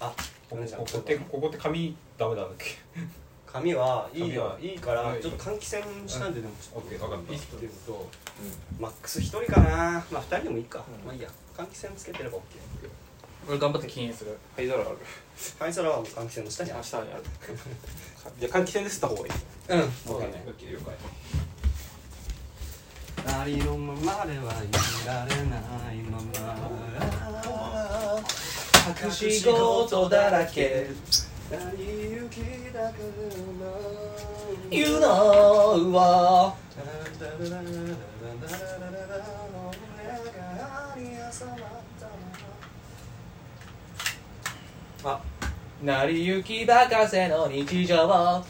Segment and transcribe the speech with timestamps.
[0.00, 0.14] あこ
[0.50, 2.78] こお姉ちゃんここってここって髪ダメなんだっけ
[3.52, 4.08] 髪は。
[4.14, 5.20] いいよいいからはい。
[5.20, 6.54] ちょっと換気扇したんででも。
[6.60, 8.08] ちょっオッケー分かっいうのと
[8.78, 10.04] マックス一人かな。
[10.10, 10.84] まあ二人でもいいか。
[11.00, 11.06] うん。
[11.06, 11.28] まあいいや。
[11.56, 12.40] 換気扇つけてれば OK
[13.48, 14.24] 俺頑張って禁煙す。
[14.24, 14.98] る灰皿ある。
[15.58, 16.80] 灰皿は換気扇の下にある。
[16.80, 17.24] 明日にある。
[18.38, 19.32] じゃあ換気扇で吸った方がいい。
[19.82, 19.92] うん。
[20.06, 20.94] そうだね了解。
[23.26, 27.29] ありのままではいられないまま
[28.90, 30.88] 隠し事だらけ。
[31.50, 33.10] 成り行きだけど
[34.70, 36.54] You know は
[45.02, 45.20] あ
[45.82, 48.44] 成り行き任せの日常だ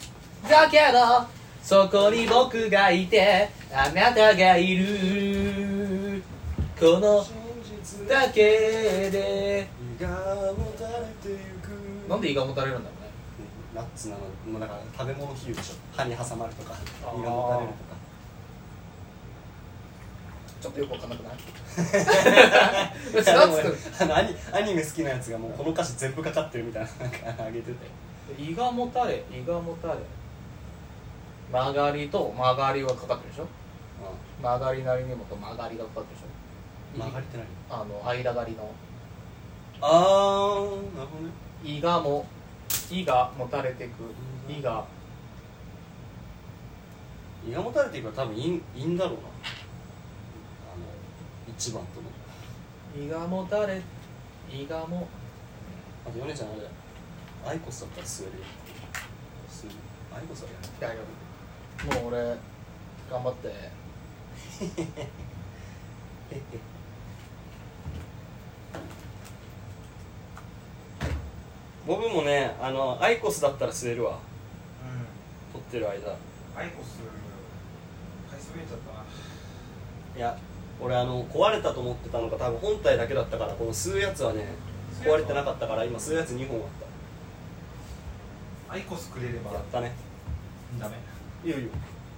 [0.69, 1.25] けど
[1.63, 6.21] そこに僕がいてあなたがいる。
[6.79, 7.25] この
[8.07, 8.41] だけ
[9.11, 9.67] で
[12.09, 13.09] なんで胃がもたれるんだろうね。
[13.75, 14.21] ナッツなの。
[14.51, 16.73] もうだから食べ物比喩でしょ歯に挟まるとか
[17.17, 17.91] 胃がもたれるとか。
[20.61, 21.33] ちょっとよくわかんなくない？
[23.99, 27.77] あのアニアニメ好きなやつがもうこの歌詞全部かかってるみたいななんかあげてて。
[28.37, 29.95] 胃がもたれ胃がもたれ。
[31.51, 33.47] 曲がりと曲がりはかかってるでしょ？
[34.41, 36.27] 曲がりなりにもと曲がりがかかってるでしょ？
[36.99, 37.37] 曲がりって
[37.69, 37.81] 何？
[37.81, 38.71] あの間刈りの
[39.81, 41.31] あーなるほどね。
[41.63, 42.25] 胃がも
[42.91, 43.91] 胃がもたれてく
[44.47, 44.85] 胃が。
[47.47, 49.19] 胃がもたれていくから多分いいいいんだろうな。
[49.19, 49.23] あ
[50.77, 50.85] の
[51.47, 53.81] 一番との胃がもたれ
[54.51, 55.07] 胃がも。
[56.05, 58.45] あと米ちゃんあれアイコスだったら吸えるよ。
[59.49, 59.75] 吸える。
[60.15, 60.49] アイコスは
[60.81, 60.95] やる。
[60.95, 62.37] いやもう俺
[63.09, 63.47] 頑張って。
[64.59, 66.37] ボ
[71.87, 74.19] ブもねあのアイコスだったら吸えるわ。
[75.53, 75.93] 撮ってる間。
[76.55, 76.99] アイコス
[78.29, 79.03] 買いそびれちゃったな。
[80.15, 80.37] いや
[80.79, 84.45] 俺あの壊れたと思ってたのが多分本体だけだったからこの吸うやつはね
[85.03, 86.63] 壊れてなかったから今吸うやつ2本あっ
[88.69, 89.51] アイコスくれれば。
[89.51, 89.91] たやったね。
[90.79, 90.95] ダメ？
[91.43, 91.69] いいよいいよ。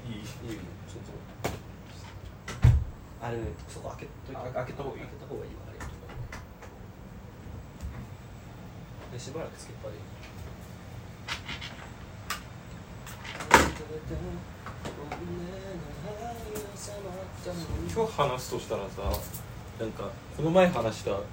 [0.08, 0.14] いい？
[0.14, 0.62] いいよいいよ。
[0.88, 4.42] ちょっとあれねそこ開けといて。
[4.50, 5.96] あ開けた方がいい開けた方がいいわありがとう
[9.14, 10.02] でしばらくつけっぱでいい。
[17.94, 19.02] 今日話すとしたらさ
[19.80, 21.28] なんかこの前話したなんか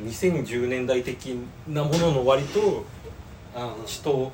[0.00, 1.38] 2010年代的
[1.68, 2.84] なものの割と
[3.86, 4.32] 血と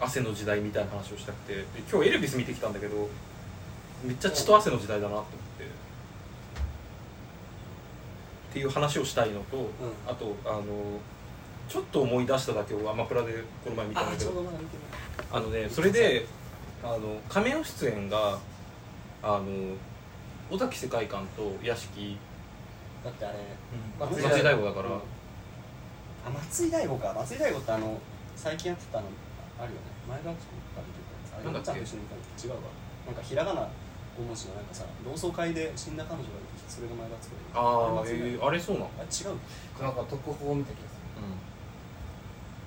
[0.00, 3.08] 汗の時代みたいな話をしたくてで今日エルビス見てきたんだけど
[4.04, 5.36] めっちゃ血と汗の時代だなと思って。
[8.50, 9.68] っていう話をしたいのと、
[10.08, 10.62] あとあの
[11.68, 13.32] ちょっと思い出しただけをアマプラで
[13.64, 14.32] この前見たんだけど。
[15.32, 16.26] あのねそれで
[16.82, 18.38] あの仮面出演が
[19.22, 19.44] あの
[20.50, 22.16] 尾崎世界観と屋敷。
[23.04, 23.38] だってあれ
[23.98, 24.94] 松井松井大悟だから、うん。
[24.94, 25.00] あ
[26.34, 27.12] 松井大悟か。
[27.16, 27.98] 松井大悟ってあの
[28.36, 29.06] 最近やってたの
[29.58, 29.86] あるよね。
[30.08, 31.34] 前田敦子が出てたやつ。
[31.34, 31.66] あれなんだっけ？
[31.66, 32.70] ちゃんと一緒に見たの違うわ。
[33.06, 38.90] なんかひらがな5文字のなんかさ同窓会で死んだ彼女が出てそれが前田敦子でああえーあれそうなの？
[38.98, 39.38] あれ違う。
[39.82, 40.96] なんか特報みたいな気がす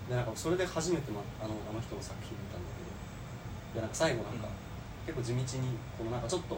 [0.10, 4.50] でなんかそれで初めて、ま、あのあの人の作品見たんだけどでなんか最後なんか、
[5.06, 6.58] 結構地道にこのなんかちょっと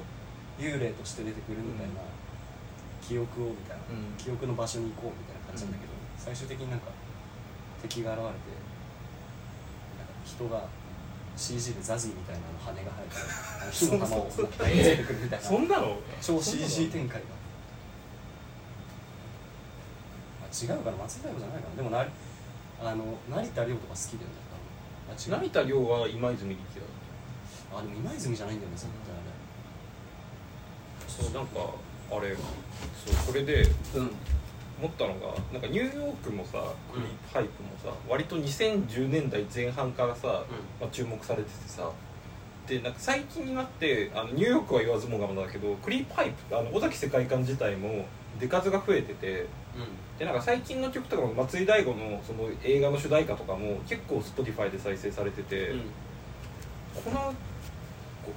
[0.58, 2.00] 幽霊として出てくるみたいな、
[3.04, 4.16] 記憶をみたいな、うん。
[4.16, 6.88] 記憶の場所に行こうみたいな感じなんだけど、最終的になんか
[7.82, 8.56] 敵が現れて
[10.00, 10.70] なんか人が
[11.36, 13.20] CG でザジーみたいなの羽が生えて
[13.60, 15.46] あの火の玉を投げてくるみたいな。
[15.46, 16.00] そんなの？
[16.22, 17.28] 超 CG 展開が、
[20.48, 21.76] あ、違うかな松井大悟じゃないかな。
[21.76, 22.06] でもな
[22.84, 24.36] あの成田凌とか好きだよね
[25.10, 25.32] あ違う。
[25.42, 28.88] 成田凌は今泉力也あでも今泉じゃないんだよね絶
[31.08, 31.60] 対そうなんか
[32.12, 34.12] あれそうそれであれうん。
[34.82, 36.58] 思ったのがなんかニューヨークもさ
[36.92, 40.44] クリープハイプもさ割と2010年代前半からさ、
[40.80, 41.88] まあ、注目されててさ
[42.68, 48.06] でなんか最近になってあのニューヨークは言わずもがなだけどクリープハイプあの尾崎世界観自体も
[48.40, 49.46] 出数が増えてて
[50.20, 55.82] でなんか最近の曲とかも松井大悟のその映画の主題歌とかも結構 Spotify で再生されてて、うん
[56.94, 57.34] この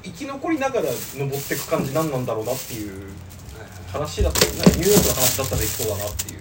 [0.02, 3.10] 生き残りながら登っていく感じ何なんだろうなっていう
[3.92, 6.40] 話だったよなんかニューヨークの話だったらできそうだなっていう。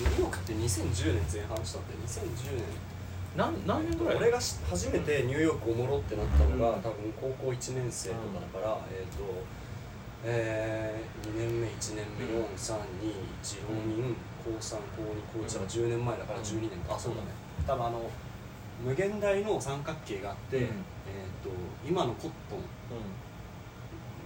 [0.00, 2.64] ニューヨークって2010年前半したって2010年。
[3.36, 4.16] 何何年ぐらい？
[4.16, 6.82] 俺がし初めてニューヨークおもろってなったのが、うん。
[6.82, 9.22] 多分高校1年生とかだから、えっ、と
[10.24, 12.42] えー、2年目1年目432
[13.70, 17.28] 浪人高3高2高1だから10年前だから12年か、あそうだね。
[17.66, 18.10] 多分あの
[18.84, 20.64] 無限大の三角形があって、うん。
[20.64, 20.70] えー、
[21.44, 21.50] と
[21.86, 22.60] 今のコットン。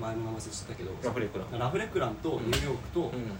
[0.00, 1.58] 前の名前忘れちゃったけどラフレクラン。
[1.58, 3.32] ラフレクランとニューヨークとうん。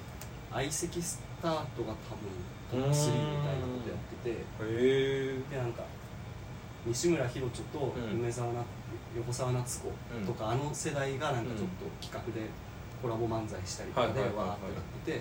[0.53, 2.33] 相席スタートが多分
[2.71, 5.83] トップ3みたいなことやっててへえでなんか
[6.87, 8.21] 西村ひろちょとうん。
[8.21, 8.63] 梅沢な
[9.17, 9.93] 横澤夏子
[10.27, 12.49] とか、あの世代がなんかちょっと企画で
[13.01, 15.21] コラボ漫才したりとかでわーってやっ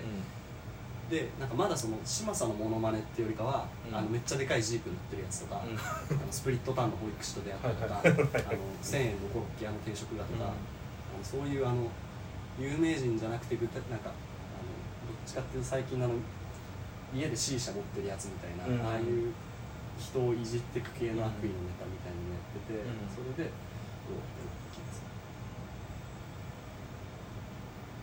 [1.10, 3.96] でなんかまだその嶋佐のモノマネっていうよりかは、うん。
[3.96, 5.78] あのめっちゃでかいジープ乗ってるやつとか、うん。
[5.78, 10.54] あのスプリットターンの保育士と出会ったとか、はいあの1000円のコロッケ屋の定食だとか、あの
[11.22, 11.86] そういうあの
[12.58, 16.14] 有名人じゃなくてなんかあのどっちかっていうと最近のあの
[17.14, 18.82] 家で C 社持ってるやつみたいな、うん。
[18.82, 19.30] ああいう
[19.94, 23.06] 人をいじってく系の悪意のネタみたいなのやってて、うん。
[23.06, 23.54] それで
[24.10, 25.05] こうやってきます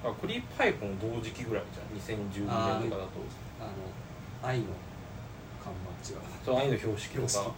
[0.04, 2.20] あクリープハイプも同時期ぐらいじゃん。
[2.20, 3.12] 2012年とかだと。
[3.60, 3.70] あの
[4.48, 4.66] 愛の
[5.64, 5.72] 看
[6.02, 7.56] 板違うそう愛の標識と標か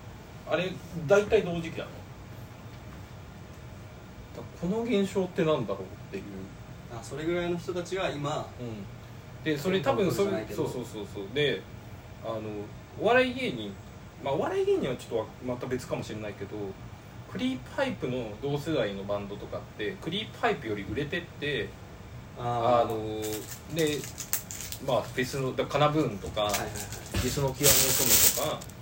[0.51, 0.71] あれ
[1.07, 1.89] 大体同時期なの？
[4.35, 6.23] だこの現象ってなんだろうっていう。
[6.95, 11.23] あそれぐらいの人たちが今うん、でそれ多分それそうそうそうそう。
[11.33, 11.61] で
[12.23, 12.41] あの
[13.01, 13.73] お笑い芸人。
[14.23, 16.55] まあお笑い芸人はちょっとまた別かもしれないけど
[17.31, 21.67] クリープハイプの同世代のバンドとかってクリープハイプより売れてって
[22.37, 23.21] ああの
[23.73, 23.97] で
[24.85, 26.51] まあフェスのだカナブーンとか、
[27.13, 28.75] ゲスの極み乙女とか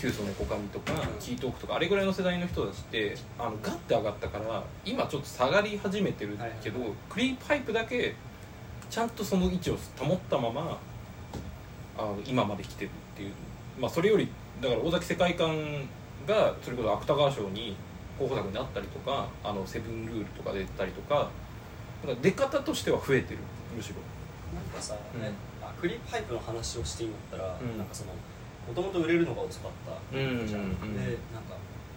[0.00, 0.98] キュウソネコカミとか、うん。
[1.20, 6.78] キートークとかあれぐらいの世代の人たちってあのガッて上がったから今ちょっと下がり始めてるけど、
[7.10, 8.14] クリープハイプだけ
[8.88, 10.78] ちゃんとその位置を保ったまま
[11.98, 13.32] あの今まで来てるっていう、
[13.78, 14.28] まあ、それより
[14.62, 15.86] だから尾崎世界観
[16.26, 17.76] がそれこそ芥川賞に
[18.18, 21.28] 候補作になったりとか「あのセブンルール」とか出たりとか
[22.08, 23.40] か出方としては増えてる
[23.76, 23.96] むしろ。
[24.54, 25.22] なんかさ、うん。
[25.22, 25.32] ね
[25.62, 27.78] あクリープハイプの話をしていいんだったら、うん。
[27.78, 28.12] なんかその
[28.68, 29.72] もともと売れるのが遅かっ
[30.12, 31.56] たじゃん、うんうんうんでなんか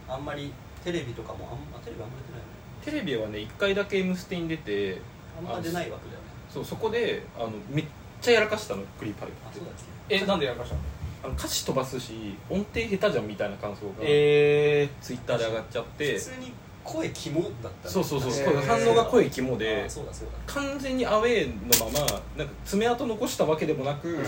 [0.09, 0.51] あんまり
[0.83, 2.53] テレビとかもあんあテレビあんま出てないよね。
[2.83, 5.01] テレビはね1回だけ「M ステ」に出て
[5.37, 6.25] あんま出ないわけだよね。
[6.51, 7.85] そうそこであのめっ
[8.21, 9.71] ちゃやらかしたのクリープハイあプって
[10.09, 10.81] えなんでやらかしたの？
[11.23, 16.17] あの歌詞飛ばすし音程下手じゃんみたいな感想がえツイッターで上がっちゃって。
[16.17, 16.51] 普通に
[16.83, 17.73] 声キモだったね。
[17.85, 18.65] そうそうそう、へー。
[18.65, 20.33] 反応が声肝あでそうだそうだ。
[20.53, 22.05] 完全にアウェーのまま
[22.37, 24.25] なんか爪痕残したわけでもなく、うん。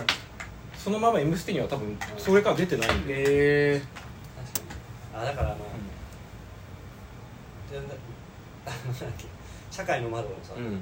[0.78, 3.82] そのまま「M ステ」には多分それから出てないんで、え
[4.38, 4.76] 確か
[5.20, 5.24] に。
[5.24, 5.58] あだからあの、
[7.72, 7.94] でな
[8.66, 9.26] あのなんだっけ
[9.72, 10.64] 社会の窓のさ、うん。
[10.66, 10.80] あの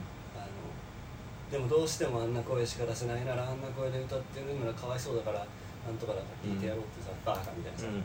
[1.52, 7.94] でもどうしてもあんな声しか出せないならあんな声で歌ってるのがかわいそうだからなんとかだから聞いてやろうってさ、バーカみたいなさ、うん。
[7.94, 8.04] あの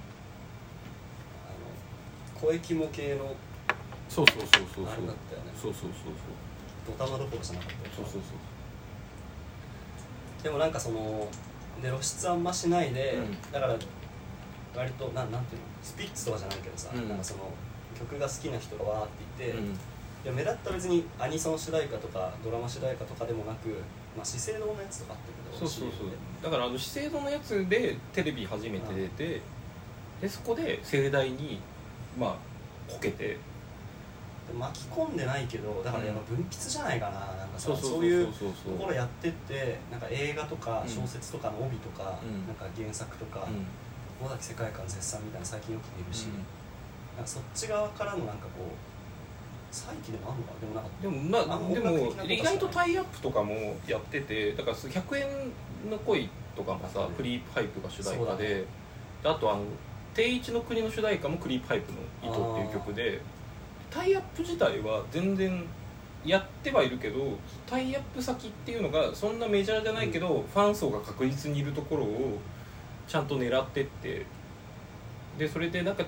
[2.40, 3.34] 声肝系の
[4.08, 5.06] そうそうそうそうそう。
[5.06, 5.52] だったよね。
[5.54, 6.12] そうそうそう
[6.86, 7.90] ドタマどころじゃなかったよ。
[7.96, 8.22] そうそうそう
[10.42, 11.28] でもなんかその
[11.82, 13.52] で露出あんましないで、うん。
[13.52, 13.76] だから
[14.74, 15.66] 割となんなんていうの？
[15.82, 17.08] スピッツとかじゃないけどさ、うん。
[17.08, 17.50] なんかその
[17.98, 19.66] 曲が好きな人がわーっていて、うん。
[19.66, 19.70] い
[20.24, 23.68] や目立った別にアニソン主題歌とかドラマ主題歌とかでもなく、
[24.16, 26.08] まあ、資生堂のやつとかあったけどそうそうそう。
[26.42, 29.40] だからあの資生堂のやつでテレビ初めて出て、
[30.20, 31.60] でそこで盛大に
[32.18, 33.38] まあこけてで
[34.54, 38.32] 巻き込んでないけどだからやっぱ文筆じゃないかななんかさそういうと
[38.78, 40.88] ころやってってなんか映画とかうん。
[40.88, 42.46] 小説とかの帯とか、うん。
[42.46, 44.26] なんか原作とか、うん。
[44.26, 46.26] 尾崎世界観絶賛みたいな最近よく見るし、
[47.16, 51.00] なんかそっち側からのなんかこう再起でもあるのかな？
[51.00, 57.14] でもなんかでもまあでも意外とタイアップとかもやっててだから100円の恋とかもさ、うん。
[57.14, 58.54] クリープハイプが主題歌で、ね。
[59.22, 59.62] であとあの
[60.14, 63.20] 定一の国の主題歌もクリープハイプの「糸」っていう曲で
[63.90, 65.64] タイアップ自体は全然
[66.24, 72.38] やってはいるけどタイアップ先っていうのがそんなメジャーじゃないけど、ファン層が確実にいるところを
[73.06, 74.26] ちゃんと狙ってって。
[75.38, 76.04] でそれでなんか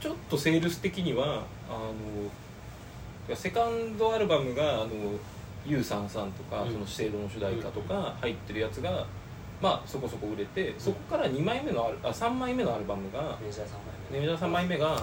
[0.00, 1.72] ちょっとセールス的にはあ
[3.30, 4.90] のセカンドアルバムがあの
[5.66, 6.72] U33 とか、うん。
[6.72, 9.06] その資生堂の主題歌とか入ってるやつが、
[9.62, 13.80] まあそこそこ売れてそこから2枚目のあ3枚目のアルバムがメジャー3枚
[14.12, 14.20] 目。
[14.20, 15.02] メジャー3枚目が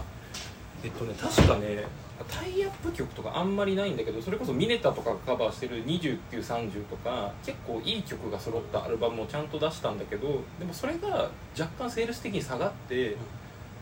[0.84, 1.86] えっとね確かね
[2.30, 13.18] タイアップ曲とかあんまりないんだけどそれこそミネタとかがカバーしてる2930とか結構いい曲が揃ったアルバムをちゃんと出したんだけどでもそれが若干セールス的に下がって、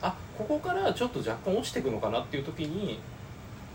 [0.01, 2.99] あここからちょっと若干落ちていくのかなっていう時に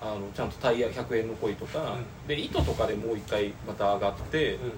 [0.00, 4.72] あのちゃんとタイヤ100円の恋とか、うで糸とかでもう一回また上がって、っうんうん。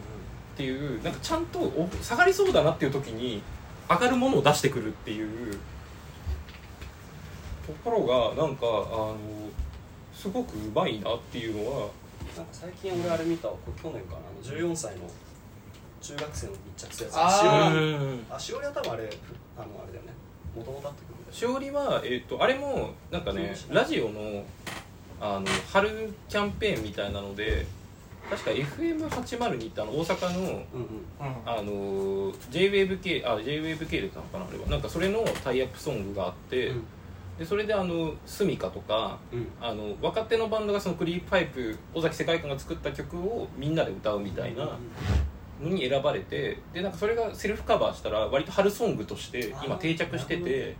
[0.56, 3.42] ていうなんかちゃんとお下がりそうだなっていう時に
[3.88, 5.58] 上がるものを出してくるっていう
[7.66, 9.16] ところがなんかあの
[10.14, 11.88] すごくうまいなっていうのは
[12.36, 14.18] なんか最近俺あれ見た去年かな。
[14.18, 15.02] あの14歳の
[16.00, 17.16] 中学生の密着するやつ。
[17.18, 19.02] あしおーりあしおりは多分あれ
[19.56, 20.12] あのあれだよね。
[20.54, 24.44] もともとあった曲だよねしおりは、えー、とあれもなんかねラジオの
[25.20, 27.66] あの春キャンペーンみたいなので
[28.30, 30.62] 確か FM802 ってあの大阪のうんうん。
[31.44, 34.66] あの JWAVE 系あ JWAVE 系列なのかなあれは。
[34.68, 36.84] なんかそれのタイアップソングがあって、うん
[37.38, 39.46] でそれであのスミカとかうん。
[39.60, 44.64] あの若手のバンドがそのクリープパイプ尾崎世界観が作った曲をみんなで歌うみたいな
[45.62, 50.76] のに選ばれてでなんかそれがセルフカバーしたら割と春ソングとして今定着してて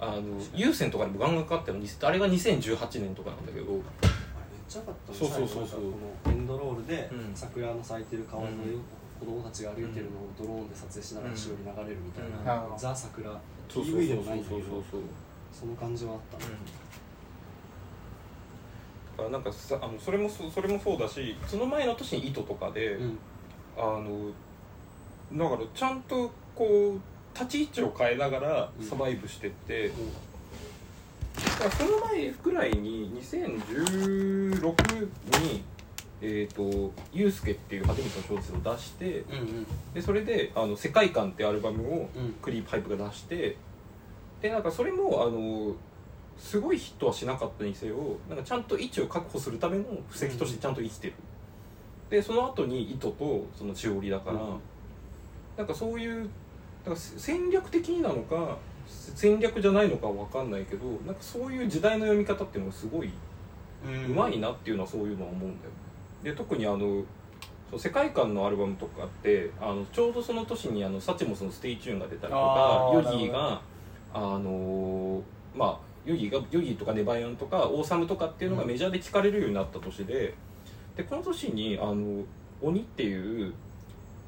[0.00, 0.22] あの
[0.54, 3.82] 有線とかにもガンガンかかってるのにあれが2018年とかなんだけどめっ
[4.68, 5.80] ちゃ良かったねそうそうそうそう。
[5.80, 7.30] このエンドロールでうん。
[7.34, 8.80] 桜の咲いてる川沿いをうん。
[9.20, 12.78] 子供たちが歩いてるのをドローンで撮影しながらうんしおり流れるみたいうんなうん。
[12.78, 13.30] ザ・桜。
[13.68, 14.26] そうそう PV でそうそうそう。
[14.26, 14.82] もないんだけど
[15.52, 16.52] その感じはあったね。
[19.16, 23.18] だからなんかさあのそれもそそれもそうだしその前の年に糸とかで、うん。
[23.76, 24.30] あの
[25.32, 27.00] だからちゃんとこう
[27.38, 29.94] 立ち位置を変えながらサバイブしてって、だ
[31.58, 34.60] からその前くらいに2016
[35.40, 35.64] に
[36.24, 39.66] えー、とユースケっていう初めての小説を出してうんうん。
[39.92, 42.34] でそれで「あの世界観」ってアルバムをうん。
[42.40, 43.56] クリープハイプが出して
[44.42, 45.72] でなんかそれもあの
[46.36, 47.96] すごいヒットはしなかったにせよ
[48.28, 51.14] なんかちゃんと位置を確保するための布石としてちゃんと生きてる、
[52.10, 54.60] でその後に糸とそのしおりだから、うん。
[55.56, 56.28] なんかそういう
[56.96, 58.58] 戦略的になのか
[58.88, 63.10] 戦略じゃないのかは分かんないけどなんかそういう時代の読み方っていうのがすごい
[63.86, 64.04] うん。
[64.06, 65.76] うまいなっていうのはそういうのは思うんだよね。
[66.24, 67.04] で特にあの
[67.70, 73.60] そう世界観のアルバムとかってあのちょうどその年にあのサチモスの「ステイチューン」が出たりとかヨギーが
[74.14, 75.22] あの
[75.54, 80.34] まあヨギーがヨギーとかネバヤンとかオーサムとかっていうのがメジャーで聴かれるようになった年で
[80.96, 82.24] でこの年にあの
[82.60, 83.54] 鬼っていう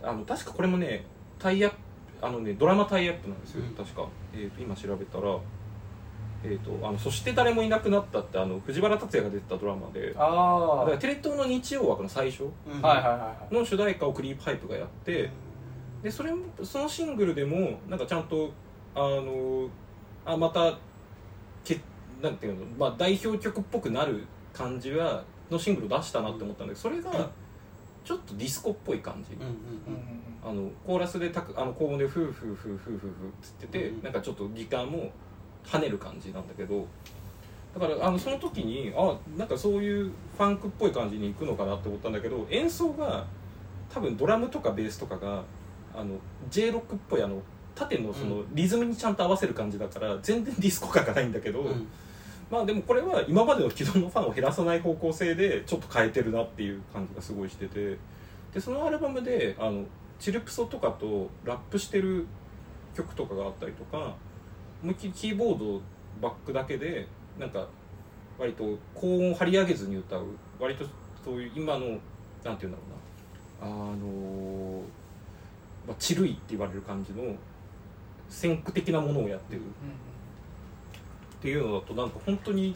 [0.02, 1.04] あの確かこれもね
[1.38, 1.76] タイアップ
[2.22, 3.74] あのねドラマタイアップなんですよ、うん。
[3.74, 5.38] 確か、えー、と今調べたら
[6.46, 12.44] えー、とあのそして誰もいなくなったってあの藤原竜也が出てたドラマでだあからテレ東の日曜枠の最初
[13.50, 15.30] の主題歌をクリープハイプがやって
[16.02, 18.52] でそれもそのシングルでもなんかちゃんと
[18.94, 19.68] あの
[20.24, 20.78] あまた
[21.64, 21.80] け
[22.22, 27.30] なんていうの、まあ、代表曲っぽくなる感じはのシングルを出したなって思ったんだけどそれが
[28.04, 35.10] ちょっとディスコっぽい感じ、うんうんうんあのコーラスでたくあの高音で「フーフーフーフーフーフー」っつってて、うんなんかちょっとギターも
[35.64, 36.86] 跳ねる感じなんだけど
[37.72, 43.24] だからあのその時にあなんかそういうファンクっぽい感じに行くのかなって思ったんだけど演奏が
[43.88, 45.42] 多分ドラムとかベースとかが
[45.96, 46.18] あの
[46.50, 47.40] J ロックっぽいあの
[47.74, 51.64] 縦のそのリズムにちゃんと合わせる感じだから全然ディスコ感がないんだけど、
[52.50, 57.98] まあでもこれは今までの既存のファンを減らさない方向性でちょっと変えてるなっていう感じがすごいしてて
[58.52, 59.84] でそのアルバムであの
[60.20, 62.26] チルプソとかとラップしてる
[62.94, 64.14] 曲とかがあったりとか
[64.82, 65.80] 思いっきりキーボード
[66.22, 67.66] バックだけでなんか
[68.38, 70.26] 割と高音を張り上げずに歌う
[70.60, 70.84] 割と
[71.24, 72.00] そういう今のなんて
[72.42, 72.94] 言うんだろうな。
[73.62, 74.82] あの
[75.86, 77.34] まあ、チルいって言われる感じの
[78.34, 79.62] 先駆的なものをやってる。
[79.62, 79.64] っ
[81.40, 82.74] ていうのだとなんか本当に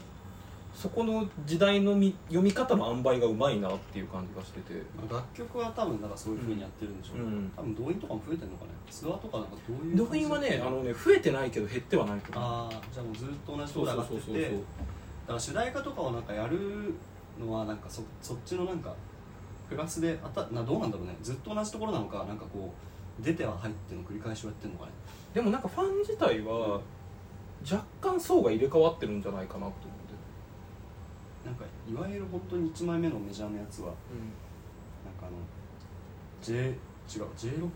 [0.75, 4.75] そこの時代のみ読み方の塩梅がうまいなっていう感じがしてて、
[5.11, 7.53] 楽曲は多分なんかそういうふうにやってるんでしょう、うん。
[7.57, 8.71] 多分動員とかも増えてるのかね。
[8.89, 16.95] ツアーとかなんかどういう動員はねあのね増えてないけど減ってはないとああじゃあもうずっと同じとそうころで上がってそうそうそうてだから主題歌とかをなんかやる
[17.41, 18.95] のはなんかそそっちのなんか
[19.69, 21.17] プラスであたなどうなんだろうね。
[21.23, 22.73] ずっと同じところなのかなんかこ
[23.21, 24.93] う出ては入っての繰り返しをやってるのかね
[25.35, 26.81] でもなんかファン自体は
[27.63, 29.89] 若干層が入れ替わってるんじゃないかなと思って。
[31.45, 35.37] なんかいわゆる本当に1枚目のメジャーのやつはなんかあの
[36.43, 36.75] J 違う
[37.37, 37.73] J ロック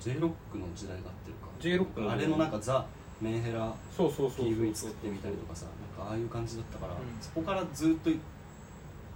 [0.00, 1.48] ？J ロックの時代があってるか。
[1.60, 2.84] J ロックのあれのなんかザ・
[3.20, 6.98] メンヘラそうそうそうそう PV 作ってみたりとかさなんかああいう感じだったから、うん。
[7.20, 8.10] そこからずっと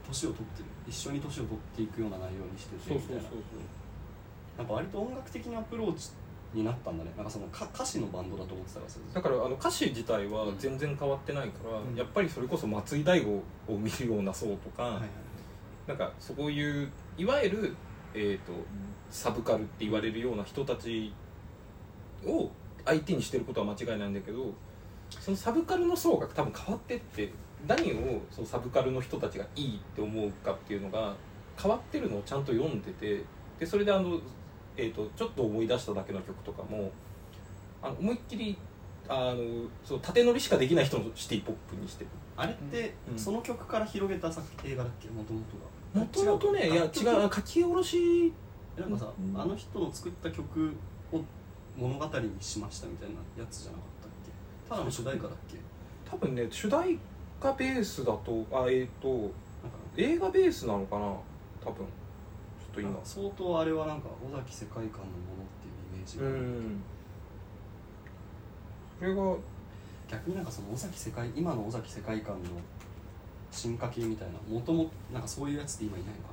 [0.07, 0.69] 年を取ってる。
[0.87, 3.31] 一緒に年を取っていくような内容にしててそうそうみたいな
[4.59, 6.11] なんか割と音楽的なアプローチ
[6.55, 7.13] になったんだね。
[7.17, 8.99] なんかその歌歌詞のバンドだと思ってたからさ。
[9.15, 11.97] だからあの歌詞自体は全然変わってないから、うん。
[11.97, 15.03] やっぱりそれこそ松井大悟を見るような層とか、はいはい。
[15.87, 17.77] なんかそういういわゆる、
[18.15, 18.53] えー、と
[19.11, 21.13] サブカルって言われるような人たち
[22.25, 22.51] を
[22.85, 24.53] 相手にしてることは間違いないんだけど
[25.11, 27.33] そのサブカルの層が多分変わってって
[27.67, 31.15] 何をそのサブカルの人たちがいいって思うかっていうのが
[31.61, 33.25] 変わってるのをちゃんと読んでて
[33.61, 34.19] でそれであの、
[34.77, 36.91] えー、とちょっと思い出しただけの曲とかも
[37.83, 38.57] あの思いっきり
[39.09, 42.11] あのそう縦乗りしかできない人のシティ・ポップにしてる。
[42.37, 43.19] あれって、うん。
[43.19, 45.09] その曲から広げた作映画だっけ？
[45.09, 45.57] もともと
[45.95, 46.91] がもともとねいや違う
[47.35, 48.33] 書き下ろし
[48.79, 49.41] えなんかさ、うん。
[49.41, 50.73] あの人の作った曲
[51.13, 51.21] を
[51.77, 54.71] 物語にしましたみたいなやつじゃなかったっけ？
[54.71, 55.57] ただの主題歌だっけ？
[56.11, 56.99] 多分ね主題
[57.41, 59.31] 歌ベースだとあえっ、となんか。
[59.97, 61.07] 映画ベースなのかな？
[61.63, 61.85] 多分
[62.73, 62.99] と今。
[63.05, 66.83] 相当あれはなんか尾崎世界観のものっていうイメージが、うん。
[68.99, 69.37] それが
[70.09, 72.51] 逆になんかその尾崎世界今の尾崎世界観の
[73.51, 76.33] 進化系みたいなもともなんかそういうやつって今いないのかな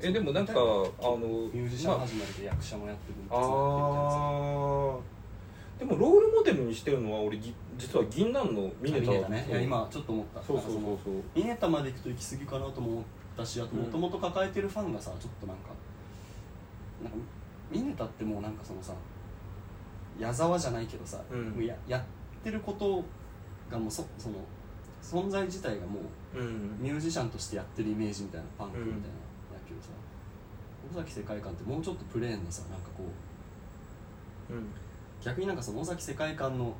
[0.00, 5.16] えでもなんかあのミュージシャンまあ始まりで役者もやってるあー。
[5.78, 9.46] でもロールモデルにしてるのは俺ぎ実は銀杏のミネタミネタね。
[9.50, 10.42] いや今ちょっと思った。
[10.42, 11.14] そうそうそうそう。
[11.14, 13.00] のミネタまで行くと行き過ぎかなとも思
[13.36, 13.82] ったしあとうん。
[13.82, 15.70] もともと抱えてるファンがさちょっとなんか
[17.02, 17.18] なんか
[17.70, 18.94] ミネタってもうなんかそのさ
[20.18, 21.50] 矢沢じゃないけどさ、うん。
[21.50, 22.02] もうややっ
[22.42, 23.04] てること
[23.70, 24.36] がもうそその
[25.02, 26.00] 存在自体がも
[26.34, 26.78] ううん。
[26.80, 29.10] ミュージシャンとしてやってるイメージみたいなパンクみたいな、うんだ
[29.68, 29.88] けどさ
[30.90, 33.04] 尾崎世界観ってもうちょっとプレーンなさなんかこ
[34.50, 34.66] ううん。
[35.22, 36.74] 逆になんかその尾崎世界観の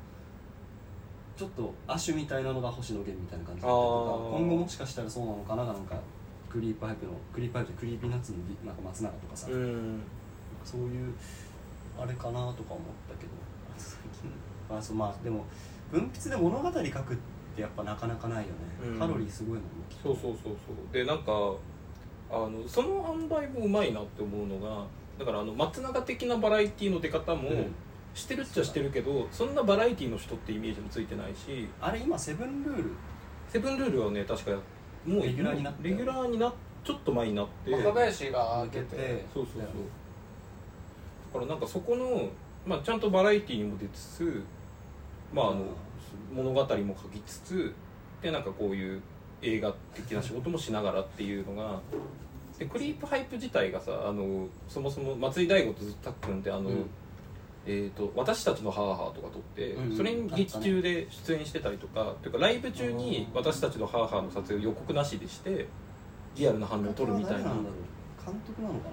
[1.35, 5.99] ちょっと亜種みたいなのが星野源みたいな感じだったりとか今後もしかしたらそうなのかななんか
[6.49, 10.01] クリープハイプのクリープハイプでクリーピーナッツのリなんか松永とかさ、うん。
[10.63, 11.13] そういう
[11.99, 13.31] あれかなとか思ったけど
[13.77, 14.31] 最近
[14.77, 15.45] あそうまあでも
[15.91, 17.17] 文筆で物語書くっ
[17.55, 18.99] てやっぱなかなかないよね、うん。
[18.99, 19.67] カロリーすごいもんね
[20.03, 20.93] そうそうそうそう。
[20.93, 21.31] でなんか
[22.29, 24.85] あのその塩梅もうまいなって思うのが
[25.17, 27.75] だからあの松永的なバラエティの出方もうん。
[28.13, 31.67] してるっちゃしてるけど、そんなバラエティの人ってイメージもついてないし。
[31.79, 32.91] あれ今セブンルール？
[33.47, 34.51] セブンルールはね確か
[35.05, 39.63] もうレギュラーになレギュラーになちょっと前になって若林が抜けてそうそうそう。
[41.33, 42.29] だからなんかそこの、
[42.65, 44.43] まあ、ちゃんとバラエティーにも出つつ
[45.33, 45.65] まああの
[46.33, 47.73] 物語も書きつつ
[48.21, 49.01] でなんかこういう
[49.41, 51.79] 映画的な仕事もしながらっていうのが
[52.57, 56.85] でクリープハイプ自体がさあのそもそも松井大悟とずったっくんってあの、うん
[57.69, 65.67] えー、と私たちの母とか撮って、うんうんそれに劇中で出演してたりとかというかライブ中にうん私たちの母の撮影を予告なしでして
[66.35, 67.51] リアルな反応を撮るみたいな。
[68.27, 68.89] 監督なのか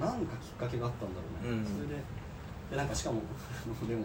[0.00, 0.06] な？
[0.06, 1.64] なんなんかきっかけがあったんだろうね、うん。
[1.64, 1.94] それで
[2.70, 3.20] でなんかしかも
[3.88, 4.04] でも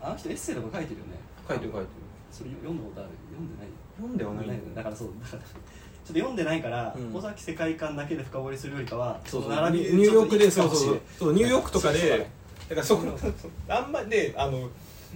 [0.00, 1.12] あの人エッセイとか書いてるよね。
[1.48, 1.88] 書いてる書いて
[2.30, 3.10] それ読んだことある？
[3.30, 4.44] 読んでないる読んではない。
[4.44, 4.74] んだよね。
[4.74, 5.50] だからそうだからちょっ
[6.08, 7.14] と読んでないから、うん。
[7.14, 9.50] 尾崎世界観だけで深掘りするよりかはそうそう。
[9.50, 11.32] の並びニューヨークでそうそうそう。
[11.32, 12.28] ニューヨークとかで
[12.74, 13.18] だからそこの
[13.68, 14.70] あんまであの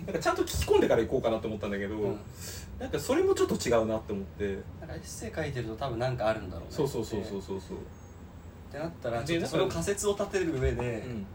[0.04, 2.18] なんかちゃんと聞き込んでから行こうかなと思ったんだけど、うん。
[2.78, 4.44] なんかそれもちょっと違うなって思って。
[4.44, 6.70] エッセイ書いてると多分なんかあるんだろうね。
[6.70, 7.78] そうそうそうそうそうそう。
[7.78, 7.80] っ
[8.70, 11.26] てなったらでちょっとそれを仮説を立てる上で、うん。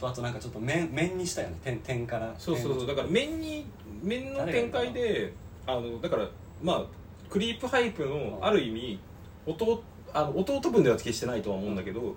[0.00, 1.56] とあとなんかちょっと面面にしたよね。
[1.62, 2.34] 点点から。
[2.36, 2.86] そうそうそう。
[2.88, 3.66] だから面に
[4.02, 5.32] 面の展開で
[5.66, 6.28] あのだから
[6.60, 6.84] まあ
[7.28, 8.98] クリープハイプのある意味
[9.46, 12.16] 弟あの弟分では決してないとは思うんだけど、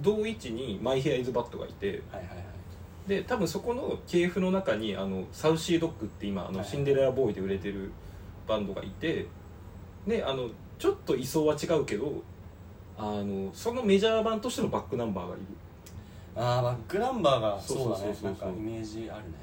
[0.00, 2.55] 同位置にマイヘアイズバットがいてはいはいはい
[3.06, 6.68] で多分そこの系譜の中にあのサウシードッグって今あのはい。
[6.68, 7.92] シンデレラボーイで売れてる
[8.48, 9.26] バンドがいて
[10.06, 12.22] であのちょっと位相は違うけど
[12.98, 15.44] あのそのメジャー版としてのバックナンバーがいる。
[16.34, 18.12] ああバックナンバーがそうそうだねそう。
[18.12, 19.34] そうそうなんかイメージあるね。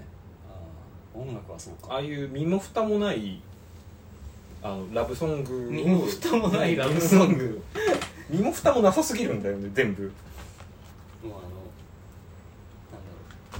[1.15, 1.93] あー音楽はそうか。
[1.93, 3.41] ああいう身も蓋もない
[4.61, 7.61] あのラブソングを身も蓋もないラブソング。
[8.29, 11.51] 身も蓋もなさすぎるんだよね全部もうあのなんだろ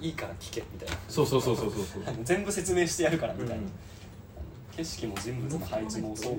[0.00, 0.96] いいから聞けみたいな。
[1.08, 2.14] そうそうそうそうそうそう。
[2.24, 3.68] 全部説明してやるからみたいな、うん。
[4.76, 6.36] 景色も人物の配置もそう。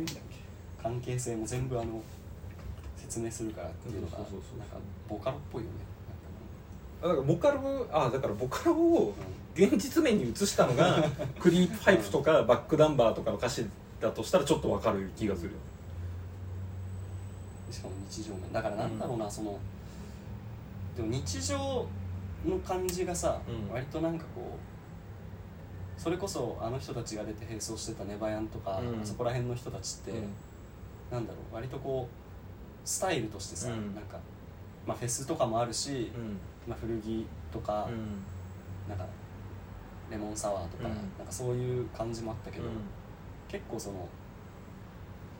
[0.81, 2.01] 関係性も全部あの
[2.95, 4.31] 説明するからっていうのがなんか
[5.07, 5.75] ボカロっぽいよね。
[7.01, 9.13] あだからボカロあだからボカロを
[9.55, 11.03] 現実面に移したのが
[11.39, 13.65] クリープハイプとかバックナンバーとかの歌詞
[13.99, 15.51] だとしたらちょっとわかる気がする
[17.67, 18.51] うんしかも日常面。
[18.51, 19.57] だからなんだろうな、その
[20.95, 21.85] でも日常
[22.45, 23.73] の感じがさ、うん。
[23.73, 24.41] 割となんかこ
[25.97, 29.05] うそれこそあの人たちが出て並走してたネバヤンとか、うん。
[29.05, 30.11] そこら辺の人たちって、
[31.11, 33.93] なんだろう割とこうスタイルとしてさ、うん。
[33.95, 34.17] なんか、
[34.87, 36.37] まあ、フェスとかもあるし、うん。
[36.67, 38.23] まあ、古着とか、うん。
[38.89, 39.05] なんか
[40.09, 40.95] レモンサワーとか,、うん。
[41.17, 42.71] なんかそういう感じもあったけど、うん。
[43.47, 44.07] 結構その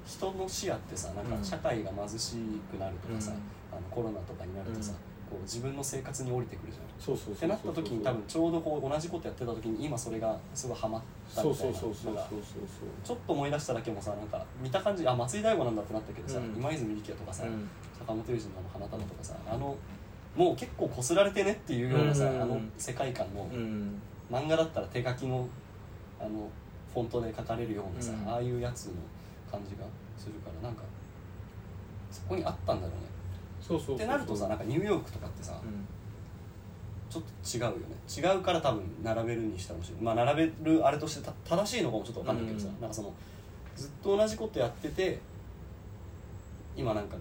[0.05, 1.37] 人の視野ってさなんうん。
[1.37, 2.35] か社会が貧し
[2.69, 3.37] くなるとかさ、うん。
[3.77, 4.97] あのコロナとかになるとさ、うん
[5.29, 6.85] こう自分の生活に降りてくるじゃん。
[6.99, 11.01] そうそうそうそうってなった時に多分ちょうどこう同じことやってた時に今それがすごいハマっ
[11.33, 12.27] たみたいなのが
[13.03, 19.75] ちょっと思い出しただけもさなんか見た感じあ松井大悟なんだってなったけどさ、うん今泉力也とかさ、うん坂本龍二のあの花束とかさあの
[20.35, 25.47] もう結構こすられてねっていうようなさ、うんあの世界観の、うん漫画だったら手書きの
[26.19, 26.47] あの
[26.93, 28.93] フォントで書かれるようなさ、うんああいうやつの
[29.51, 29.83] 感じが
[30.17, 30.83] するからなんか
[32.11, 33.08] そこにあったんだろうね
[33.69, 35.87] そうそうってなるとさなんかニューヨークとかってさ、うん。
[37.07, 37.95] ちょっと違うよね。
[38.07, 40.03] 違うから多分並べるにしたかもしれない。
[40.03, 42.81] まあ並べるあれとしてた正しいのかもちょっと分かんないけどさ、うん。
[42.81, 43.13] なんかその
[43.75, 45.19] ずっと同じことやってて
[46.75, 47.15] 今なんか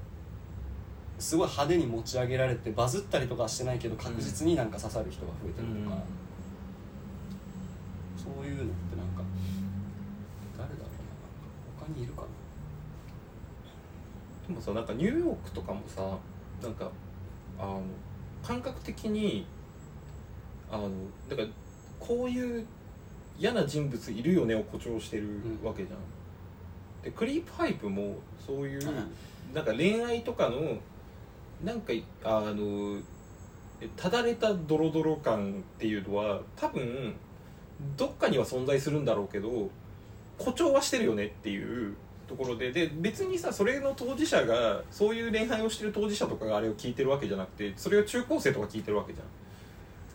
[1.19, 5.97] すごい派手に持ち上げられてバズったりとかはしてないけど確実になんか刺さる人が増えてるとか、
[8.17, 9.23] そういうのってなんか
[10.57, 11.87] 誰だろうな。
[11.87, 12.29] 他にいるかな。
[14.47, 16.17] でもさなんかニューヨークとかもさ
[16.63, 16.91] なんか
[17.59, 17.83] あの
[18.43, 19.47] 感覚的に
[20.71, 20.91] あの
[21.29, 21.49] だから
[21.99, 22.67] こういう
[23.39, 25.29] 嫌な人物いるよねを誇張してる
[25.63, 25.99] わけじゃん、
[27.05, 28.85] でクリープハイプもそういう
[29.55, 30.77] なんか恋愛とかの
[31.65, 31.93] なんか
[32.25, 33.01] あの
[33.97, 37.15] ただれたドロドロ感っていうのは多分
[37.97, 39.71] どっかには存在するんだろうけど
[40.39, 41.95] 誇張はしてるよねっていう
[42.29, 49.27] ところでで別にさそれの当事者がそういう恋愛をしてる当事者とかがあれを聞いてるわけじゃなくてそれを中高生とか聞いてるわけじゃん。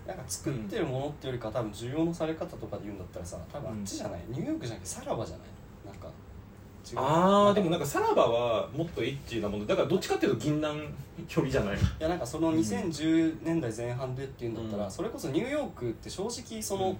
[0.08, 5.47] なんか作ってるものっていうよりか多分需要のされ方とかで言うんだったらさ多分あっちじゃない、ニューヨークじゃなくてさらばじゃない？
[5.86, 6.08] なんか
[6.86, 6.97] 違う。
[6.97, 10.93] あーでもなんかかさらばはもっとエッチなものだからどっちかっていうと銀杏
[11.30, 11.78] 距離じゃない？
[11.78, 14.91] いやなんかその2010年代前半でっていうんだったら、うん。
[14.91, 16.97] それこそニューヨークって正直その、うん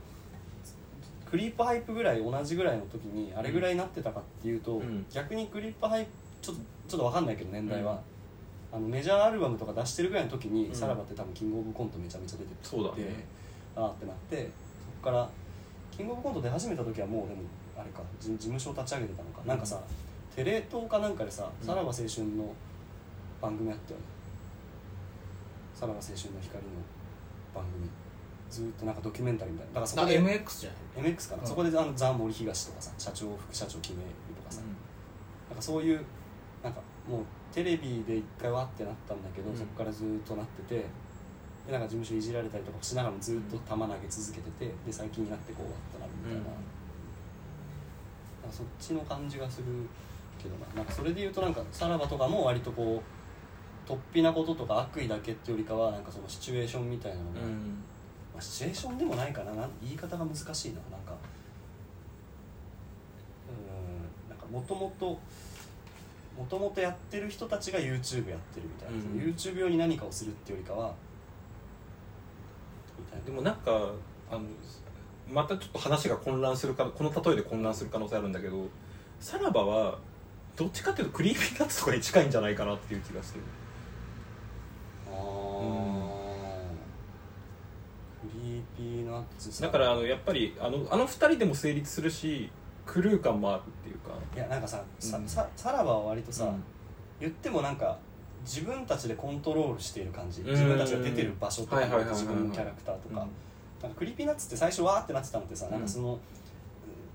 [1.34, 5.04] クリープハイプぐらい同じぐらいの時にあれぐらいになってたかっていうと、うん。
[5.12, 6.12] 逆にクリープハイプ
[6.43, 8.00] ちょっとちょっと分かんないけど年代は、
[8.72, 10.76] あのメジャーアルバムとか出してるぐらいの時に、うん。
[10.76, 13.26] さらばって多分キングオブコントめちゃめちゃ出ててそうだね。
[13.76, 14.52] あーってなってそ
[15.02, 15.28] こから
[15.89, 17.41] キングオブコント出始めた時はもうでも
[17.76, 19.82] あれか事事務所立ち上げてたのか、なんかさ
[20.36, 21.65] テレ東かなんかでさ「うん。
[21.65, 22.06] さらば青春」
[22.38, 22.54] の
[23.41, 24.06] 番組あったよね
[25.74, 26.69] 「さらば青春の光」の
[27.56, 27.89] 番組
[28.54, 29.74] ずーっとなんかドキュメンタリーみたいな。
[29.74, 30.70] だからそこあで MX じゃ
[31.02, 31.12] ない。
[31.12, 31.50] MX かな、うん。
[31.50, 34.62] そこであのザ・森東とかさ社長副社長決めるとかさ、
[35.50, 36.06] なんかそういう
[36.63, 39.58] なんかもうテレビで一回わってなったんだけど、うん。
[39.58, 40.86] そこからずーっとなってて
[41.66, 46.62] でなんか事務所いじられたりとかしながらもずっと球投げ続けててで最近になってこうわっとなるみたいな,、なんか
[48.52, 49.66] そっちの感じがする
[50.38, 50.68] けどな。
[50.76, 57.84] なんかそれで言うとなんかさらばとかも割とこう突飛なこととか悪意だけってよりかはなんかそのシチュエーションみたいなのが、うん
[58.34, 59.52] まあ、シチュエーションでもないかな。
[59.54, 60.80] なん言い方が難しいな。
[60.91, 61.15] なんか
[63.48, 65.19] うんなんかもともと
[66.38, 70.93] もともとやってる人たちが YouTube やってるみたいな、うん YouTube 用に何かをするっていうよりかは
[72.98, 73.26] みたいな。
[73.26, 73.91] でもなんか
[74.32, 74.41] あの
[75.32, 78.67] またちょっと話が混乱するかこの例えで混乱する可能性あるんだけど
[79.19, 80.00] さらばは
[80.56, 83.39] どっちかっていうとクリーピーナッツとかに近いんじゃないかなっていう気がして。
[83.39, 83.43] る
[85.12, 86.13] あー
[88.22, 92.49] クリーピーナッツさだからあのやっぱりあのあの二人でも成立するし
[92.86, 94.12] クルー感もあるっていうか。
[94.36, 95.28] いやなんかさ、さうん。
[95.28, 96.63] ささらばは割とさ、うん。
[97.19, 97.97] 言ってもなんか
[98.43, 100.41] 自分たちでコントロールしている感じ。
[100.41, 100.49] うん。
[100.52, 102.21] 自分たちが出てる場所とかはいはいはいはいはい。
[102.21, 103.15] 自分のキャラクターとか。
[103.82, 105.71] なんかクリーピーナッツって最初わーってなってたのってさ、うん。
[105.71, 106.19] なんかその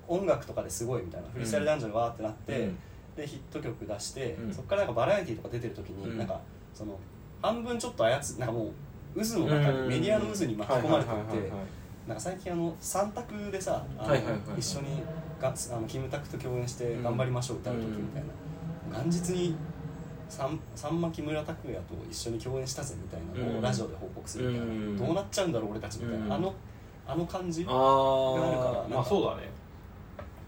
[0.07, 2.79] 音楽とかですごいみたいなフリースタイルダンジョンでわーってなって、うん。
[3.17, 4.55] でヒット曲出して、うん。
[4.55, 6.19] そこからなんかバラエティーとか出てる時に、うん。
[6.19, 6.41] なんか
[6.73, 6.99] その
[7.43, 8.71] 半分ちょっと操なんかも
[9.15, 11.78] う渦の中に、メディアの渦に巻き込まれてはいはいはいってはい
[12.09, 14.33] なんか最近あの三択でさあの、はいはいはい。
[14.33, 15.03] はい一緒に
[15.39, 18.23] があのキムタクと共演して頑張りましょう歌う時みたい
[18.91, 19.55] な、元日に
[20.29, 23.59] さんさんま木村拓哉と一緒に共演したぜみたいなのうん。
[23.59, 24.97] をラジオで報告するみたいな、うん。
[24.97, 26.33] どうなっちゃうんだろう俺たちみたいな、うん。
[26.33, 26.55] あの
[27.07, 29.51] あの感じあがあるからなんかあまあそうだね。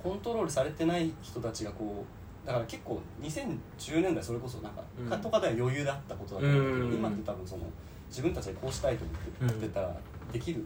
[0.02, 2.06] コントロールされてない人たちがこ
[2.44, 5.10] うだから結構2010年代それこそなんか、うん。
[5.10, 6.94] かとかでは余裕だったことだと思うんだけど、うん。
[6.94, 7.64] 今って多分その
[8.08, 9.04] 自分たちでこうしたいと
[9.42, 9.94] 思ってたら
[10.32, 10.64] できる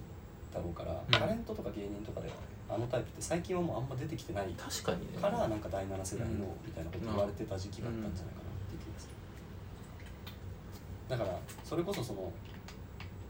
[0.54, 2.34] だろうから、タレントとか芸人とかでは
[2.70, 5.18] あのタイプって最近はもうあんま出てきてない確かにね。
[5.20, 6.40] からなんか第7世代のうん。
[6.64, 9.14] みたいなこと言われてた時期があったんじゃないかなっていう気がする。
[11.10, 12.32] だからそれこそその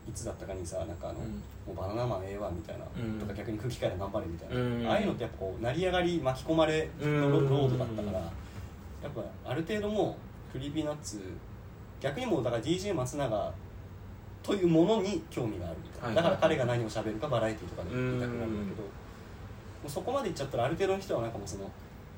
[0.06, 1.42] いつだったかにさなんかあの、うん。
[1.66, 3.18] もうバナナマンええわみたいな、うん。
[3.18, 4.86] とか逆に空気階段頑張れみたいな、うん。
[4.86, 7.20] ああいうのってやっぱこう成り上がり巻き込まれうん。
[7.20, 8.30] のロロードだったから、やっ
[9.14, 10.16] ぱある程度も
[10.50, 11.22] うクリーピーナッツ
[12.00, 13.54] 逆にもうだから DJ 松永
[14.44, 16.16] というものに興味があるみたいな、はい。
[16.16, 19.04] だから彼が何を喋るかバラエティーとかで見たくなるんだけど、うん
[19.84, 21.70] もうそこまでいっちゃったらある程度の人はなんかもうその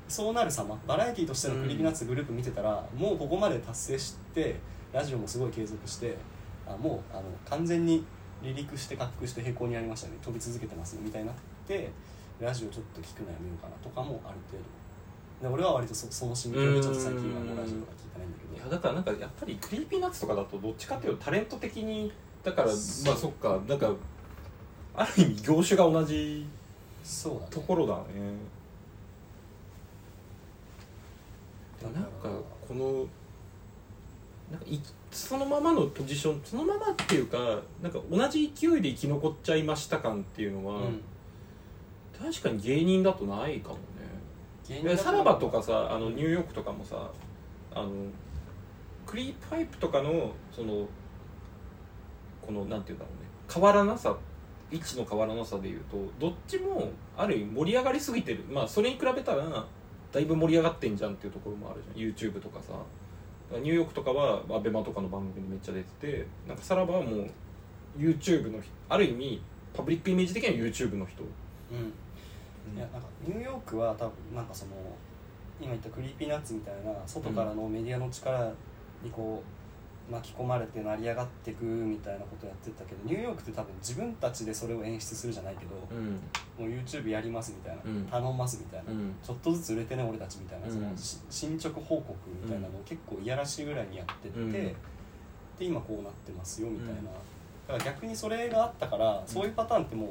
[0.07, 4.55] そうなる様バラエティーとしてのクリーピーナッツグループ見てたら、もうここまで達成して
[4.93, 6.15] ラジオもすごい継続して
[6.65, 8.05] あもうあの完全に
[8.41, 10.13] 離陸して滑空して平行にやりましたね。
[10.23, 11.35] 飛び続けてますみたいになっ
[11.67, 11.91] て
[12.39, 14.63] ラジオちょっと聞くのやめようかなとかもある程度
[15.41, 18.55] で俺は割とそその心境でちょっと最近はもうラジオとか聞いてないんだけど。
[18.55, 22.11] いやだからなんかやっぱりクリーピーナッツとかだとどっちかっていうとタレント的に
[22.43, 23.91] だからまあそっかなんか
[24.95, 26.47] ある意味業種が同じ
[27.03, 27.47] そうだね。
[27.51, 28.01] ところだね。
[31.81, 33.05] だなんかこの
[34.51, 37.37] なんかいそのままのポジションそのままっていうか
[37.81, 41.01] なんか同じ勢いで生き残っちゃいました感っていうのは、うん。
[42.19, 43.77] 確かに芸人だとないかも
[44.97, 47.09] さらばとかさあのニューヨークとかもさ
[47.73, 47.89] あの
[49.05, 50.85] クリープハイプとかのその
[52.45, 53.29] このなんていうんだろうね。
[53.53, 54.15] 変わらなさ
[54.69, 58.43] 位置の変わらなさでいうとどっちもある意味盛り上がりすぎてる。
[58.51, 59.65] まあそれに比べたら
[60.11, 62.11] だいぶ盛り上がってんじゃんっていうところもあるじゃん。
[62.11, 62.73] YouTube とかさ。
[63.49, 67.29] ニューヨークとかはアベマとかの番組にめっちゃ出ててなんかさらばはもう
[67.97, 69.41] YouTube の人ある意味
[69.73, 71.23] パブリックイメージ的には YouTube の人。
[71.23, 71.93] うん
[72.75, 74.71] いやなんかニューヨークは多分なんかその
[75.59, 78.51] 今言ったクリーピーナッツみたいな外からのメディアの力
[79.03, 79.43] にこ
[80.09, 86.11] う巻き込まれて成り上がっていくみたいなことやってたけどニューヨークって多分自分たちでそれを演出するじゃないけど、うん。
[86.57, 88.05] もう YouTube やりますみたいな、うん。
[88.05, 90.73] 頼ますみたいな、うんちょっとずつ売れてね俺たちみたいな、うん。
[90.73, 94.51] そのし進捗報告みたいなのを結構いやらしいぐらいにやってって、うん。
[94.51, 94.75] で
[95.59, 97.05] 今こうなってますよみたいな、うん
[97.67, 100.09] だから逆にそれがあったからそういうパターンってもう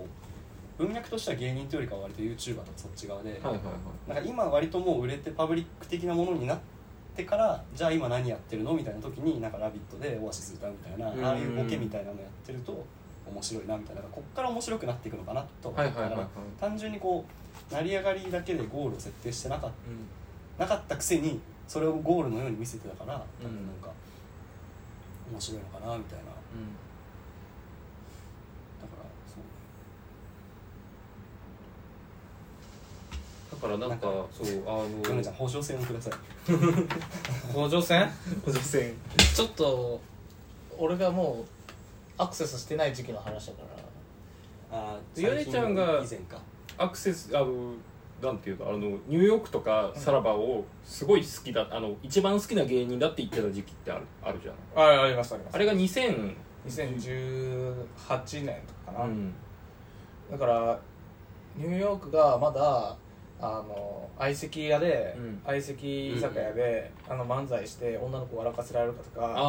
[0.78, 3.62] 文脈としては芸人というよりかは割と YouTuber とかそっち側で、はいはいはい。
[4.08, 6.58] なんか今割ともう売れてパブリック的なものになっ
[7.14, 11.24] てからじゃあ今何やってるのみたいな時になんか「ラビット!」でオアシス歌うみたいな、うん。
[11.24, 12.84] ああいうボケみたいなのやってると
[13.26, 15.70] 面白いなみたいなこっから面白くなっていくのかなと。
[15.70, 16.28] 思ったから
[16.60, 17.24] 単純にこ
[17.70, 19.70] う成り上がりだけでゴールを設定してなかっ
[20.58, 23.90] たなかったくせにそれをゴールのように見せてたから多分なんか
[25.32, 26.24] 面白いのかなみたいな。
[26.24, 26.30] だ
[28.86, 29.42] からそう
[33.50, 36.12] だからなんかそうあのヨネちゃん補助線をください。
[37.52, 38.10] 補助線？
[38.44, 38.92] 補助線。
[39.34, 40.00] ちょっと
[40.78, 41.44] 俺がもう
[42.18, 43.60] アクセスしてない時期の話だか
[44.72, 44.78] ら。
[44.78, 46.40] あヨネちゃんが以前か。
[46.76, 47.72] アクセスあの
[48.22, 54.54] なんていうかあのニューヨークとかさらばをすごい好きだあの一番好きな芸人だって言ってた時期ってあるあるじゃん。
[54.74, 55.54] あありますあります。
[55.54, 56.34] あれが2000
[56.66, 59.32] 2018年とかかな、うん。
[60.30, 60.78] だから
[61.56, 62.96] ニューヨークがまだ
[63.40, 65.40] あの相席屋で、うん。
[65.44, 69.40] 相席居酒屋で、あの漫才して女の子笑かせられるかとかあ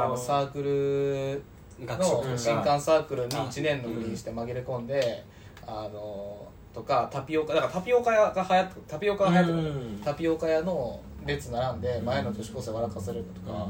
[0.00, 1.42] ああのサークル
[1.86, 2.28] 学食とか。
[2.30, 5.24] の新刊サークルにあ1年のふりにして紛れ込んで、
[5.66, 9.62] あのとかタピオカだからタピオカ屋が流行ってタピオカが流行ってる、う
[9.96, 10.00] ん。
[10.02, 13.68] タピオカ屋の列並んで前の女子高生笑かせるかとか、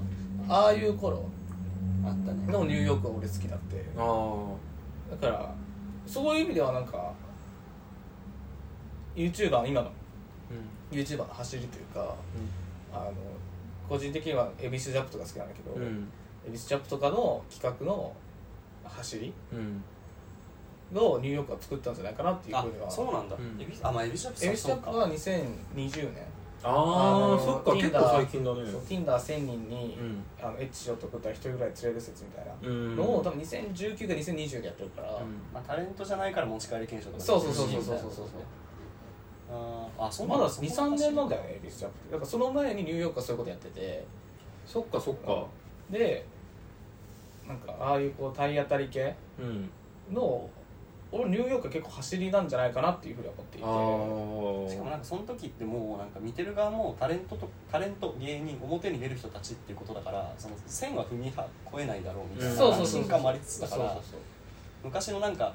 [0.49, 1.29] ああいう頃
[2.05, 2.53] あったね。
[2.53, 3.85] のニューヨークが俺好きだって。
[3.97, 4.45] あ
[5.11, 5.55] だから
[6.07, 7.13] そういう意味ではなんか
[9.17, 9.67] YouTuber の。
[9.67, 9.91] 今の
[10.93, 12.15] YouTuber の走りというか
[12.93, 13.13] あの
[13.89, 15.83] 個人的にはエビスジャップとか好きなんだけど、うん。
[15.83, 16.09] うん
[16.47, 18.13] エビスジャップとかの企画の
[18.85, 19.83] 走りうん。
[20.95, 22.89] をニューヨークが作ったんじゃないかなっていうあふうには。
[22.89, 23.61] そうなんだ、うん。
[23.61, 26.23] エビあまあエビシャップエビスジャップは2020年
[26.63, 28.71] あのあそっか結構最近だね。
[28.71, 30.23] そう Tinder1000 人に、うん。
[30.41, 32.53] あのエッチしようと送ったら一人ぐらい連れる説みたいな。
[32.63, 32.97] うん。
[32.97, 35.11] のを多分2019か2020でやってるから、
[35.53, 38.27] まあ、タレントじゃないから持ち帰り検証とかそうそうそうそうそうそうそう
[39.99, 41.25] あそうまだそこ23年な。
[41.25, 44.05] んだよねエビスジャップってだからその前にニューヨークはそういうことやってて。
[44.67, 45.45] そっかそっか。
[45.91, 46.27] で
[47.47, 49.71] なんかああいうこう体当たり系うん。
[50.13, 50.49] の
[51.13, 54.75] 俺ニューヨークは結構走りなんじゃないかなっていうふうに思っていて。
[54.75, 61.39] しかもなんかその時ってもうなんか見てる側もタレントとタレント芸人表に出る人たちっていうことだからその線は踏み越
[61.79, 63.01] えないだろうみたいなそうそうそうそう。
[63.01, 63.97] 安心感もありつつだから
[64.83, 65.53] 昔のなんか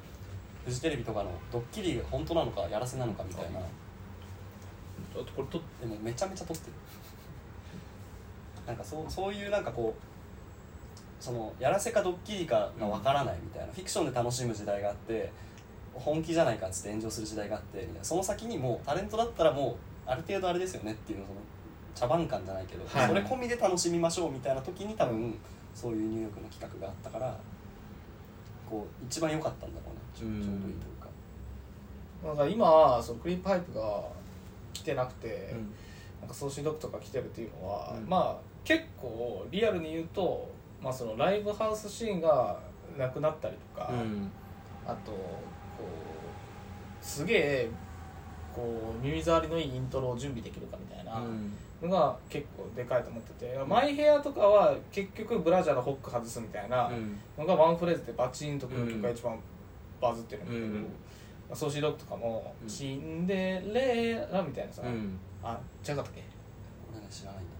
[0.64, 3.60] フジテレビとかのドッキリが本当なのかやらせなのかみたいな
[5.20, 6.72] あとこれとでもめちゃめちゃ撮ってる。
[8.66, 15.32] なんかそうそういうなんかこうそのやらせかドッキリかがわからないみたいな、フィクションで楽しむ時代があって
[15.94, 19.76] 本気じゃないかっつって炎上する時代があってみたいなその先にもうタレントだったらもう
[20.10, 21.38] ある程度あれですよねっていうのその
[21.94, 23.08] 茶番感じゃないけど、はい。
[23.08, 25.38] それ込みで楽しみましょうみたいな時に多分
[25.74, 27.38] そういうニューヨークの企画があったから
[28.68, 31.08] こう一番良かったんだろうねちょちょうどいいというか。
[32.24, 34.02] なんか今そのクリープハイプが
[34.72, 35.72] 来てなくて、うん。
[36.20, 38.08] なんか送信ドックとか来てるっていうのは、うん。
[38.08, 40.48] まあ結構リアルに言うと、
[40.80, 42.58] まあ、そのライブハウスシーンが
[42.96, 44.30] なくなったりとか、うん。
[44.86, 45.16] あとこ
[47.00, 47.70] うすげえ
[48.54, 51.20] こう耳障りのいいイントロを準備できるかみたいな
[51.82, 57.18] のが結構でかいと思ってて、マイヘアとかは結局ブラジャーのホック外すみたいなうん。
[57.38, 59.38] のがワンフレーズでバチンとくる曲が一番
[60.00, 60.86] バズってるんだけど、うん
[61.52, 62.68] まあソーシードッグとかも「うん。
[62.68, 65.18] シンデレラ」みたいなさ、うん。
[65.42, 66.22] あ違かったっけ？
[66.90, 67.52] 俺ね知らないんだ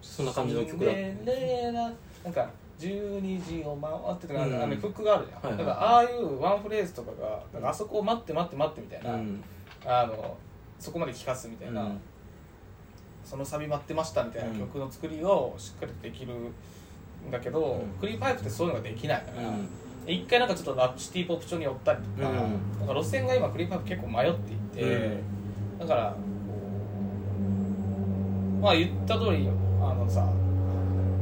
[0.00, 0.90] そんな感じの曲だ。
[0.90, 1.92] シンデレラ
[2.24, 4.62] なんか12時を回ってとか、うん。
[4.62, 9.44] あのフックがあるじゃん、はいはいだからああいうワンフレーズとかがなんかあそこを待って待って待ってみたいな、うん。
[9.84, 10.36] あの
[10.78, 12.00] そこまで聴かすみたいな、うん。
[13.22, 16.32] そのサビ待ってましたみたいな曲の作りをしっかりできる
[17.30, 17.88] だけど、うん。
[18.00, 19.68] クリープハイプってそういうのができないから、うん
[20.06, 22.36] 一回なんかちょっとラップシティポップ調に寄ったりとか,、うん。
[22.78, 25.20] なんか路線が今クリープハイプ結構迷っていて、
[25.78, 26.18] だからこ
[28.58, 29.48] うまあ言った通り
[29.80, 30.32] あのさ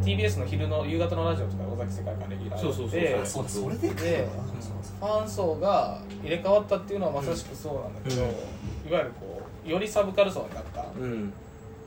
[0.03, 3.45] TBS の昼の夕方のラジオとか尾崎世界観レギュラーそうそうそうそう。
[3.45, 4.29] だそれでで
[5.01, 8.29] なファン層が入れ替わったっていうのはまさしくそうなんだけど、うん。
[8.29, 11.33] いわゆるこうよりサブカル層になった、うん。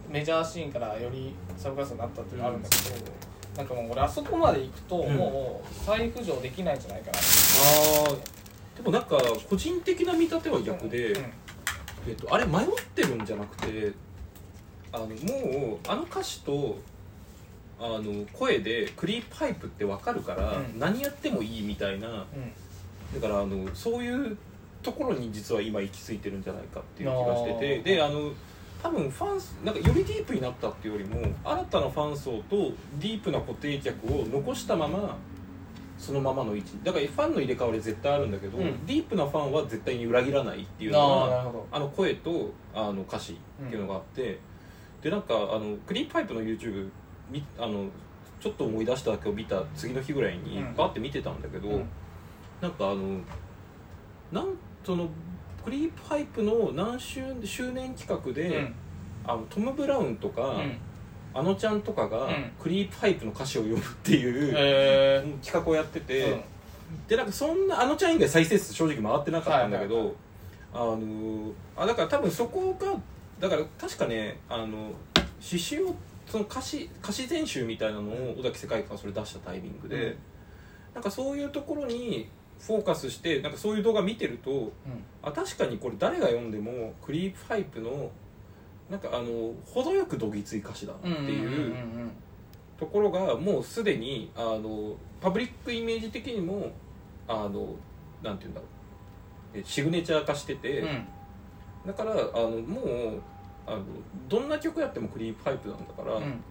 [0.10, 3.12] メジャーシーンからよりサブカル層になったっていうのがあるんだけど、
[3.58, 5.16] なんかもう俺あそこまで行くとうん。
[5.16, 7.18] もう再浮上できないんじゃないかな。
[7.18, 8.78] あー。
[8.78, 9.18] でもなんか
[9.50, 11.24] 個人的な見立ては逆で、うん
[12.08, 13.92] えっと、あれ迷ってるんじゃなくて
[14.94, 16.78] あのもうあの歌詞と
[17.80, 20.80] あの声でクリープハイプって分かるから、うん。
[20.80, 22.12] 何やってもいいみたいなう
[23.18, 23.22] ん。
[23.22, 24.38] だからあのそういう
[24.84, 28.32] ところに実は今行き着いてるんじゃないかっていう気がしててであの
[28.82, 35.18] 多分ファンなんかよりディープになったっていうよりも新たなファン層とディープな固定客を残したまま
[35.98, 36.78] そのままの位置。
[36.84, 38.86] だからファンの入れ替わり絶対あるんだけど、うん。
[38.86, 44.40] ディープなファンは絶対に裏切らないっていうのがあの声とあの歌詞っていうのがあって、
[45.02, 46.90] でなんかあのクリープハイプの YouTube
[47.32, 47.88] みあの
[48.40, 50.76] ちょっと思い出しただけを見た次の日ぐらいにうん。
[50.76, 51.86] バーって見てたんだけど、うん。
[52.62, 53.20] なんかあの
[54.32, 55.10] なんその
[55.68, 58.76] クリープハイプの何周周年企画で、うん。
[59.26, 60.78] あのトム・ブラウンとか、うん。
[61.34, 62.52] あのちゃんとかが、うん。
[62.58, 66.42] クリープハイプの歌詞を読むっていう、え企画をやってーて、うん。
[67.10, 70.16] でなんかそんなあのちゃん以外再生数正直回ってなかったんだけど、はいはい。
[70.74, 72.94] あのあだから多分そこが
[73.42, 74.92] だから確かねあの
[75.42, 75.94] 詩集を
[76.28, 80.16] その歌詞歌詞全集みたいなのを尾崎世界観がそれ出したタイミングで、うん。
[80.94, 84.72] なんかそういうところにフォーカスしてなんかそういう動画見てるとうん。
[85.22, 88.10] あ確かにこれ誰が読んでもクリープハイプの
[88.90, 91.74] なんかあの程よくどぎつい歌詞だなっていう。
[92.78, 96.72] ところがもうすでにあのパブリックイメージ的にも
[97.28, 97.76] あの
[98.22, 98.66] なんて言うんだろ
[99.56, 99.58] う。
[99.60, 101.08] えシグネチャー化してて、うん。
[101.88, 103.22] だからあのもう
[103.66, 103.84] あの
[104.30, 106.44] どんな曲やってもクリープハイプなんだから、うん。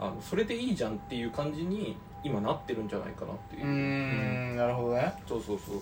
[0.00, 3.66] あのそれでいいじゃんっていう感じに今なってるんじゃないかなっていう。
[3.66, 5.12] うーんなるほどね。
[5.26, 5.80] そうそうそう、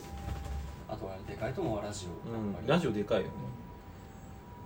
[0.88, 3.30] あとはでかいと思うわラジオ、うん、ラジオでかいよね。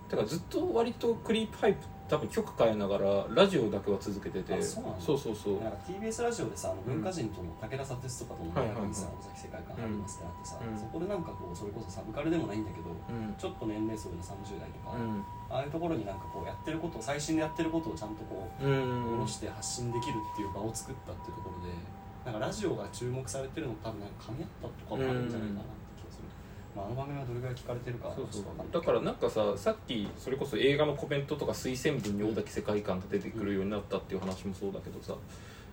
[0.09, 4.53] だからずっと割とクリープハイプ多分曲変えながらラジオだけは続けてて。
[4.53, 5.63] あそうそうそうそう。
[5.63, 8.83] なんか TBS ラジオでさあの文化人との武田砂鉄とかとのはいはいはい。
[8.83, 10.77] 中にさ尾崎世界観ありますってなってさ、うん。
[10.77, 13.33] そこでなんかこうそれこそサブカルでもないんだけどうん。
[13.39, 15.23] ちょっと年齢層で30代とか、うん。
[15.49, 19.03] ああいうところになんかこうやってることを最新でやってることをちゃんとこううん。
[19.15, 21.73] 下ろして発信できるっていう場を作ったっていうところで
[22.25, 25.61] なんかラジオが注目されてるの多分なんか噛み合ったとかもあるんじゃないかな
[26.75, 28.43] まあ、あの番組はどれぐらい聞かれてるかはそうそう。
[28.71, 35.13] だからなんかささっきそれこそ映画のコメントとか推薦文に大滝世界観が出てくるようになったっていう話もそうだけどさ。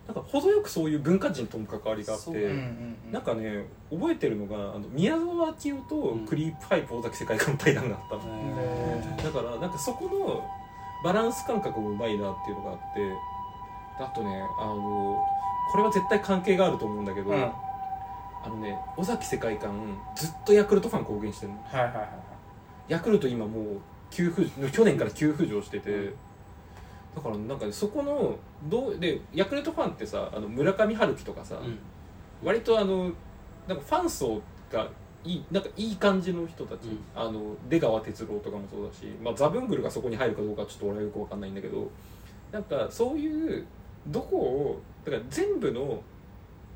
[0.09, 2.33] なんか程よくそういう文化人との関わりがあって、う。
[2.33, 2.49] んうん
[3.07, 3.13] うん。
[3.13, 9.25] なんかね覚えてるのがあの宮沢明夫とクリープハイプ大滝世界観の対談があったの、へー。
[9.25, 10.45] だからなんかそこの
[11.05, 13.01] バランス感覚もうまいなっていうのがあって。
[13.99, 15.23] であとねあの
[15.71, 17.53] これは絶対関係があると思うんだけど、うん
[18.43, 21.63] あのね尾崎世界観ずっとヤクルトファン公言してるの。
[21.65, 22.09] はいはいはいはい。
[22.89, 23.65] ヤクルト今もう
[24.11, 26.15] 急浮去年から急浮上してて、うん。
[27.15, 31.79] だからなんかねそこのどうでヤクルトファンってさあの村上春樹とかさ、うん。
[32.43, 33.11] 割とあの
[33.69, 34.41] なんかファン層
[34.73, 34.89] が
[35.23, 36.99] いいなんかいい感じの人たち、うん。
[37.15, 41.91] あの出川哲朗とかもそうだし、まあ、ザブングルがそこに入るかどうかはちょっと俺はよくわかんないんだけど
[42.51, 43.67] なんかそういう
[44.07, 46.03] どこをだから全部の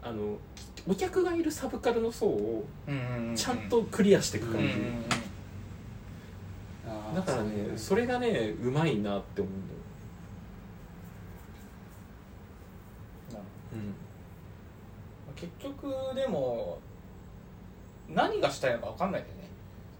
[0.04, 0.36] あの
[0.86, 4.78] お客がいるサブカルの層をうんうんうんちゃんとクリアしていく感じ、うんうん
[7.08, 7.14] うん。
[7.14, 9.66] だからねそれがねうまいなって思うん
[13.32, 15.34] だよ、うん。
[15.34, 16.78] 結局でも
[18.10, 19.44] 何がしたいのか分かんないんだよね。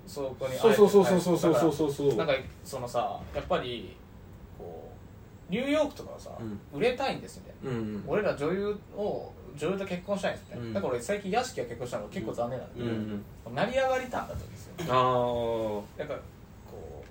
[0.06, 1.72] そこにそうそうそうそうそうそうそう。
[1.72, 3.96] そうそうなんかそのさやっぱり
[4.58, 4.90] こ
[5.48, 6.30] うニューヨークとかはさ、
[6.74, 8.04] 売れたいんですみたいな、うんうん。
[8.06, 10.72] 俺ら女優を女優と結婚したいんですうん。
[10.72, 12.84] だから俺最近屋敷が結婚したのが結構残念なんだけう
[13.44, 13.54] ど、ん。
[13.54, 14.74] 成り上がりたんだったんですよ。
[14.80, 16.18] ああだから
[16.70, 17.04] こ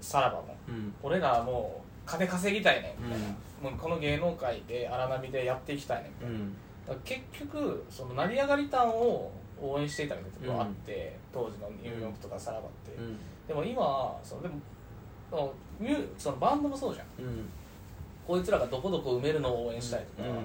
[0.00, 0.94] うさらばもうん。
[1.02, 3.32] 俺らはもう金稼ぎたいねみたいな、うん。
[3.72, 6.26] もうこの芸能界で荒波でやっていきたいねみ
[6.86, 13.16] たいな、結局その成り上がり感を応援していたみたいなところがあって、当時のニューヨークとかさらばって、うん。
[13.48, 14.60] でも今はそのでも
[16.18, 17.24] そのバンドもそうじゃん。
[17.24, 17.48] うん。
[18.26, 20.36] こいつらがどこどこ埋めるのを応援したいとか、うん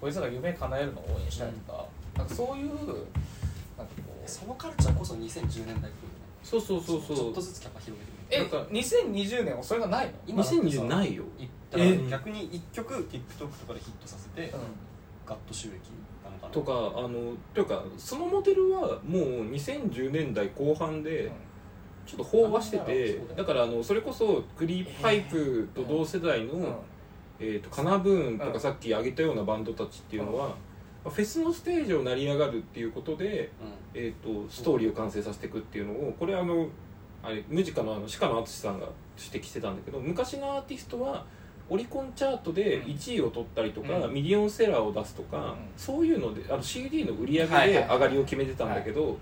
[0.00, 1.84] こいつらが夢叶えるのを応援したいとか,、
[2.16, 3.86] なんかそういうなんかこ
[4.26, 5.90] うそのカルチャーこそ2010年代っぽいよね。
[6.42, 7.16] そうそうそうそう。
[7.16, 10.12] ちょっとずつキャパ広げてえなんか2020年はそれがないの？
[10.26, 11.24] 今だってさ2020ないよ。
[11.38, 11.98] いだからえ？
[12.10, 14.60] 逆に1曲 TikTok とかでヒットさせて、うん。
[15.26, 15.72] カット収益
[16.24, 16.52] なのかな。
[16.52, 21.30] とかあのというかそのモデルはもう2010年代後半で
[22.06, 26.74] ちょっと飽和してあてそうだからあのそれこそクリープハイプと同世代の、うん
[27.40, 28.52] えー、とカナブーンとうん。
[28.52, 30.54] かさっき挙げたようなバンドたちっていうのは、
[31.02, 33.72] フェスのステージを成り上がるっていうことで、うん。
[33.94, 36.68] えー、とストーリーを完成させていくっていうのをこれあの
[37.22, 38.86] あれムジカのあの鹿野淳さんが
[39.18, 41.24] 指摘してたんだけど昔のアーティストは
[41.68, 44.14] オリコンチャートで1位を取ったりとか、うん。
[44.14, 45.54] ミリオンセラーを出すとか、うん。
[45.76, 47.94] そういうのであの CD の売り上げではいはいはい。
[47.94, 49.16] 上がりを決めてたんだけど、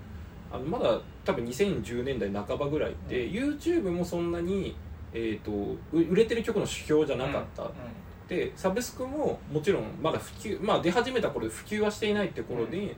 [0.51, 4.75] あのまだ多分2010年代半ばぐらいって、う YouTube もそんなに、
[5.13, 5.51] えー、と
[5.93, 7.63] う売れてる曲の指標じゃなかった。
[7.63, 7.69] うん
[8.29, 12.95] でサブスクももちろんまだ普及まあ出始めた頃で普及はしていないって頃で、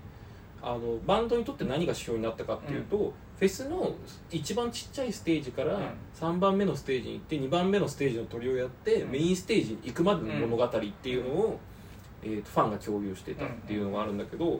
[0.61, 3.95] あのバンドにとって何が指標になったかっていうと、フェスの
[4.29, 5.83] 一番ちっちゃいステージからうん。
[6.19, 9.11] 3番目のステージに行って2番目のステージの鳥をやって、うん。
[9.11, 11.59] メインステージに行くまでの物語っていうのを、
[12.21, 14.59] えーとファンが共有してたっていうのがあるんだけど、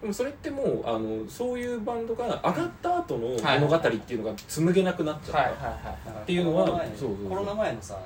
[0.00, 6.10] でもそれってもうあのそういうバンドが上がった後の物語っていうのが紡げなくなっちゃった。
[6.10, 6.66] っていうのは
[7.28, 7.98] コロナ前のさ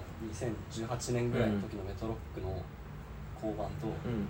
[0.71, 2.63] 2018年ぐらいの時のメトロックの
[3.35, 4.29] 交番と、うん。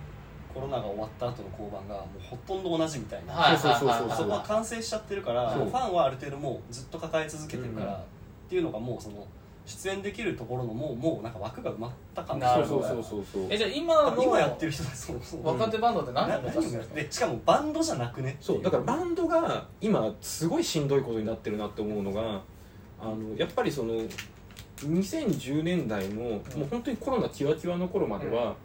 [0.53, 7.93] コロナが終わった後の交番がもうほとんど同じみたいな、はいそこは完成しちゃってるからファンはある程度もうずっと抱え続けてるから、うん。
[7.95, 7.99] っ
[8.49, 9.25] ていうのがもうその
[9.71, 12.87] 出演できるところのもうもうなんか枠が埋まった感なるほど。
[12.87, 15.47] そうそうそうそうえじゃあ今の今やってる人たちそうそう。
[15.47, 22.41] 若手バンドって何なを目指してるんですかでしかもバンドじゃなくねそうだからバンドが今すごいしんどいことになってるなって思うのが
[22.99, 23.95] あのやっぱりその
[24.77, 28.55] 2010年代の、もう本当にコロナキワキワの頃までは、も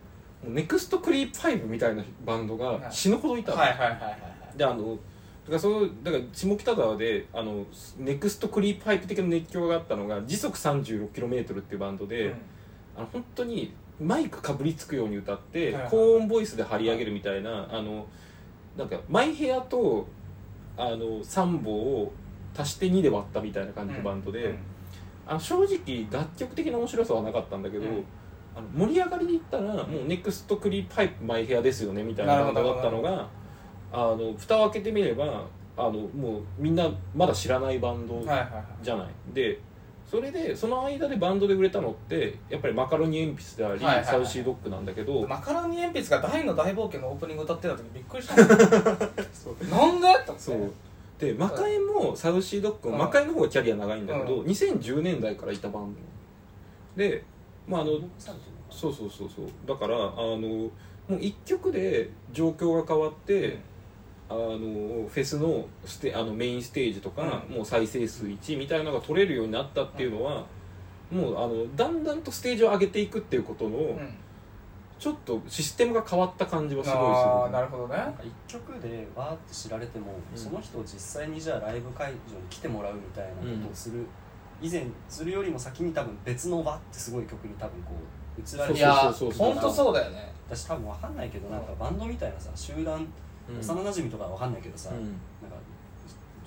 [0.49, 4.09] うネクストクリープハイプみたいなバンドが死ぬほどいたの、はいはいはいはいは
[4.55, 4.59] い。
[4.59, 5.01] であのだ
[5.47, 7.65] からそのだから下北沢であの
[7.99, 12.35] ネクストクリープハイプ的な熱狂があったのが時速 36km っていうバンドで、うん。
[12.97, 18.07] あの本当にマイクかぶりつくように歌って、はいはい高音ボイスで張り上げるみたいなあの
[18.77, 20.09] なんかマイヘアと
[20.77, 22.13] あの3本を
[22.57, 24.59] 足して2で割ったみたいな感じのバンドで、うん。
[25.29, 28.05] あの正直楽曲的な面白さはなかったんだけど、うん。
[28.57, 33.29] あの盛り上がりで言ったらもうネクストクリープハイプマイヘアですよねみたいなバンドだったのが
[33.93, 38.85] あの蓋を開けてみればあのもうみんなまだ知らないバンドはいはいはい。
[38.85, 39.61] じゃない、で
[40.11, 44.05] それでその間でバンドで売れたのってやっぱりマカロニえんぴつであり、はいはいはい。
[44.07, 48.49] サウシードッグなんだけどマカロニ鉛筆が大の大冒険のオープニング歌ってた時びっくりしたもん
[49.71, 50.73] なんでって思ってそう。
[51.19, 57.03] でマカエもサウシードッグもうんマカエの方がキャリア長いんだけど、う2010年代からいたバンド。
[57.03, 57.25] で
[57.67, 57.93] まああの
[58.71, 59.47] そうそうそうそう。
[59.67, 60.39] だからあの
[61.09, 63.59] もう一曲で状況が変わって、
[64.29, 67.57] あのフェスのステあのメインステージとか、うん。
[67.57, 70.45] もう再生数1みたいなのが取れるようになったっていうのは、
[71.11, 74.15] もうあのだんだんとステージを上げていくっていうことの、うん。
[74.99, 77.97] ちょっとシステムが変わった感じはすごいすああるなるほどね。
[78.49, 80.39] 一曲でわーって知られても、うん。
[80.39, 82.17] その人を実際にじゃあライブ会場に
[82.49, 84.07] 来てもらうみたいなことをする、
[84.61, 87.93] 以前するよりも先に多分別のわってすごい曲に多分こ
[88.39, 91.17] う移られていやそうそうそうそう本当そうだよね私多分わかん。
[91.17, 93.07] ないけどなんかバンドみたいなさ集団、
[93.49, 93.59] うん。
[93.59, 94.97] 幼馴染とかはわかんないけどさ、うん。
[94.97, 95.17] なんか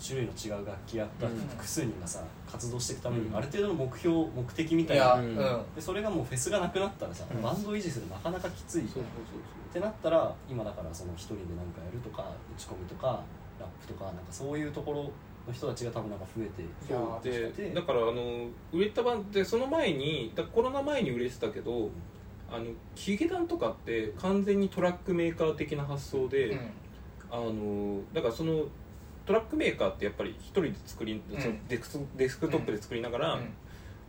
[0.02, 1.36] 種類の違う楽器やったうん。
[1.36, 3.36] 複数人がさ活動していくためにうん。
[3.36, 5.36] ある程度の目標目的みたいなうんうん。
[5.76, 7.42] でそれがもうフェスがなくなったらさ、うん。
[7.42, 13.22] バンドを維持するのなかなかきついそうそうってなったら今だからその一人で何かやるとか打ち込みとか
[13.60, 15.12] ラップとかなんかそういうところ
[15.48, 21.90] の人たちが多分なんか増えてそうでだからあの売れたバンドでその前にだコロナ前に売れてたけど
[22.52, 26.60] あのヒゲダンとかって完全にトラックメーカー的な発想で、うん
[27.32, 28.66] あのだからその
[29.30, 31.40] トラックメーカーってやっぱり一人で作り、うん。
[31.40, 33.54] そのデスクデスクトップで作りながら、うん。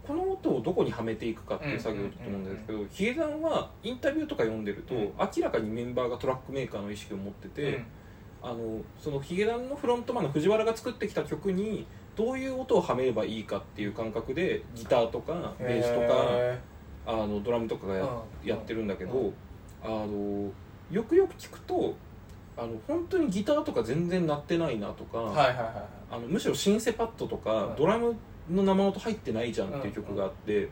[0.02, 5.12] この音をどこにはめていくかっていう作業だと思うんですけど、ヒゲダンはインタビューとか読んでると、うん。
[5.18, 7.84] 明らかにメンバーがトラックメーカーの意識を持ってて、
[8.42, 16.58] あのそのヒゲダンのフロントマンの藤原が作ってきた曲にどういう音をはめればいいかっていう感覚でギターとかベースとかへ
[17.06, 19.34] あのドラムとかがや,、ってるんだけど、うん。
[19.82, 20.50] あの
[20.90, 21.94] よくよく聞くと
[22.60, 25.74] あの本当にギターとか全然鳴ってないなとか、ーはいはいはいはい。
[26.10, 28.14] あのむしろシンセパッドとか、うんドラム
[28.50, 30.68] の生音入ってないじゃんっていう曲があって、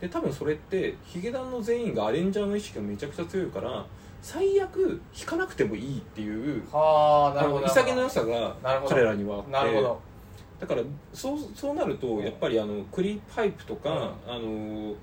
[0.00, 3.84] で多分それってヒゲダンの全員がアレンジャーの意識がめちゃくちゃ強いから
[4.22, 7.62] 最悪弾かなくてもいいっていうはあなるほど。
[7.62, 8.56] の潔さの良さが
[8.86, 10.00] 彼らにはあってなるほど。
[10.60, 14.94] だからそうそうなるとやっぱりあのクリープハイプとか、あの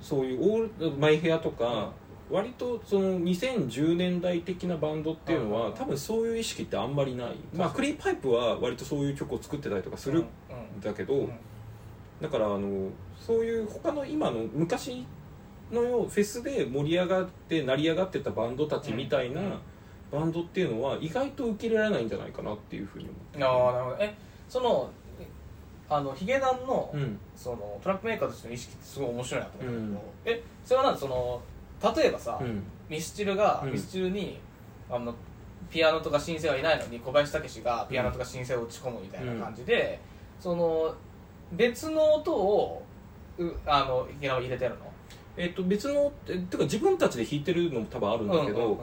[0.00, 1.92] そういうオールマイヘアとか、
[2.30, 5.74] 割とその2010年代的なバンドっていうのは、うん。
[5.74, 10.26] 多分そういう意識ってあんまりない、まあ、クリープハイプは割とそういう曲を作ってたりとかするん
[10.80, 11.20] だけど、うん。
[11.20, 11.30] うん。
[12.20, 15.04] だからあのそういう他の今の昔
[15.72, 19.58] のよフェスで盛り上がって成り上がってたバンドたちみたいなうん。
[20.12, 23.44] バンドっていうのは意外と受け入れられないんじゃないかなっていうふうに思って。
[23.44, 23.96] ああなるほど。
[24.00, 24.14] え
[24.48, 24.90] その
[25.88, 27.18] あのヒゲダンの,、うん。
[27.34, 31.42] そのトラックメーカーとしての意識ってすごい面白いなと思うんだけど、えそれはなんその
[31.96, 32.62] 例えばさ、うん。
[32.88, 33.72] ミスチルが、うん。
[33.72, 34.38] ミスチルに
[34.90, 35.14] あの
[35.70, 40.00] ピアノとかシンセはいないのに小林武史がピアノとかシンセを打ち込むみたいな感じで、
[40.40, 40.94] その
[41.52, 42.82] 別の音を
[43.38, 44.76] うあの入れてるの？
[45.36, 48.78] えっと別のえてか自分たちで弾いてるのも多分あるんだけど、うんうんうん。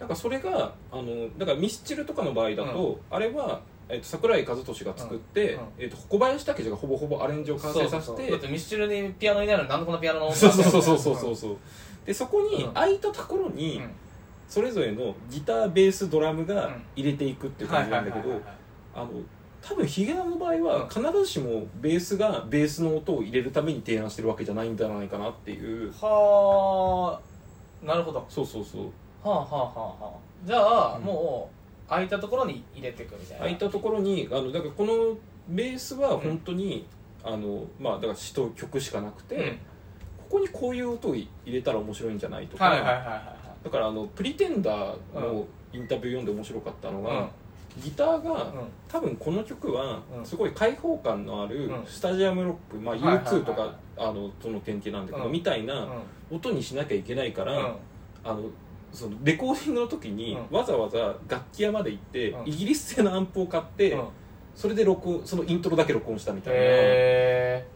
[0.00, 11.56] なんかそれがあのだからミスチルとかの場合だと、あれは、えっと桜井和寿が作って、うんうんえっと小林武史がほぼほぼアレンジを完成させてだってミスチルにピアノいないのになんでこのピアノのそうそうそうそうそうそう
[12.04, 12.74] でそこにうん。
[12.74, 13.90] 空いたところに、うん。
[14.48, 18.40] それぞれのギターベースドラムが入れていくっていう感じなんだけど
[18.94, 19.10] あの
[19.62, 25.90] 多分ヒゲダンの場合は必ずしもベースがベースの音を入れるために提案してるわけじゃないんじゃないかなっていう。
[25.92, 27.18] は
[27.82, 28.18] あなるほど。
[28.18, 28.90] はそうそうそう。
[29.24, 30.10] あはあはあはあ。
[30.44, 31.04] じゃあ、うん。
[31.04, 31.50] も
[31.86, 33.38] う空いたところに入れていくみたいな。
[33.38, 35.16] 空いたところにあのだからこの
[35.48, 36.86] ベースは本当に、
[37.22, 39.58] あのまあだから詩と曲しかなくて、うん
[40.30, 43.14] ここにこういう音を入れたら面白いんじゃないとか、はいはいはいはいは
[43.62, 43.64] い。
[43.64, 47.28] だからあのプリテンダーのインタビュー読んで面白かったのが、うん。
[47.82, 48.50] ギターが、うん。
[48.88, 50.26] 多分この曲はうん。
[50.26, 51.86] すごい開放感のあるうん。
[51.86, 55.32] スタジアムロック、まあ、はいはいはい U2 とかあのその典型なんだけど、うん。
[55.32, 55.74] みたいな
[56.30, 56.36] うん。
[56.36, 57.76] 音にしなきゃいけないから、うん。
[58.24, 58.44] あの
[58.92, 62.48] そのレコーディングの時にうわざわざ楽器屋まで行って、うん。
[62.48, 64.04] イギリス製のアンプを買って、うん。
[64.54, 67.66] それで録音そのイントロだけ録音したみたいな、へ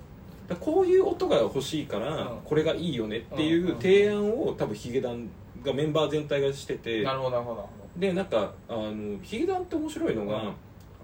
[0.56, 2.40] こういう音が欲しいから、うん。
[2.44, 5.28] これがいいよねっていう提案を多分ヒゲダン
[5.62, 7.00] がメンバー全体がしてて。
[7.00, 7.68] えなるほどなるほど。
[7.96, 10.54] でなんかあのヒゲダンって面白いのが、うん。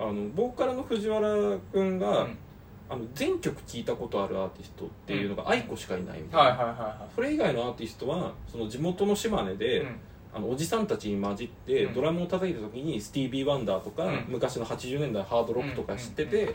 [0.00, 2.38] あのボーカルの藤原君が、うん。
[2.86, 9.86] あの全曲聴いたことあるアーティストっていうのが愛子しかいないみたいな、それ以外のアーティストはその地元の島根で、
[10.34, 11.94] あのおじさんたちに混じって、うん。
[11.94, 14.24] ドラムを叩いた時にスティービー・ワンダーとか、うん。
[14.28, 16.54] 昔の80年代ハードロックとか知ってて、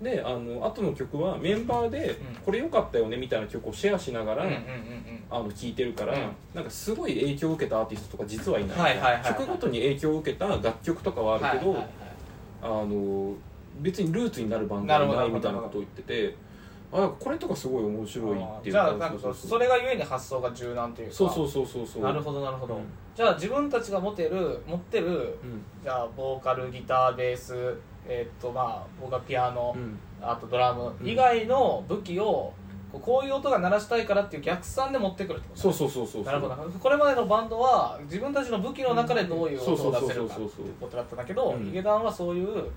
[0.00, 2.16] であの後の曲はメンバーで、うん。
[2.44, 4.62] これ良かったよねみたいな曲をシェアしながら、うんうんうん
[5.28, 6.20] あの聴いてるから、うん。
[6.54, 12.06] なんかすごい影響を受けたアーティストとか実はいない、はいはい曲ごとに影響を受けた楽曲とかはあるけど、はいはいはい
[12.62, 13.34] あの
[13.80, 16.34] 別にルーツになるバンドはないみたいなことを言ってて
[16.92, 21.14] あこれとかすごい面白いっていうじゃあなんかそれがゆえに発想が柔軟というか。
[21.14, 22.02] そうそうそうそうそう。
[22.02, 22.82] なるほどなるほど、うん。
[23.14, 25.62] じゃあ自分たちが持てる持ってるうん。
[25.82, 27.74] じゃあボーカルギターベース
[28.08, 29.98] えーっとまあ僕はピアノ、うん。
[30.20, 31.08] あとドラムうん。
[31.08, 32.52] 以外の武器を
[32.92, 36.56] こうこういう音が鳴らしたいからっていう逆算で持ってくるってことそうそうそうそうなるほど。
[36.56, 40.44] なこれまでのバンドは自分たちの武器の中でどういう音を出せるかって
[40.80, 41.64] ことだったんだけどうん。
[41.66, 42.70] ヒゲダンはそういうなんか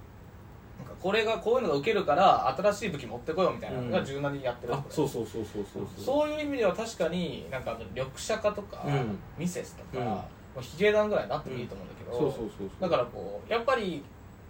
[0.99, 6.05] これがこういうのが受けるから新しい武器持ってこようみたいなのが柔軟にやってるあそうそうそうそうそうそう。
[6.05, 9.17] そういう意味では確かになんか緑茶化とか、うん。
[9.37, 10.05] ミセスとか、うん。
[10.05, 10.25] も
[10.57, 12.69] うヒゲダンぐらいになってもいいと思うんだけど、そうそうそうそう。
[12.81, 14.03] だからこうやっぱり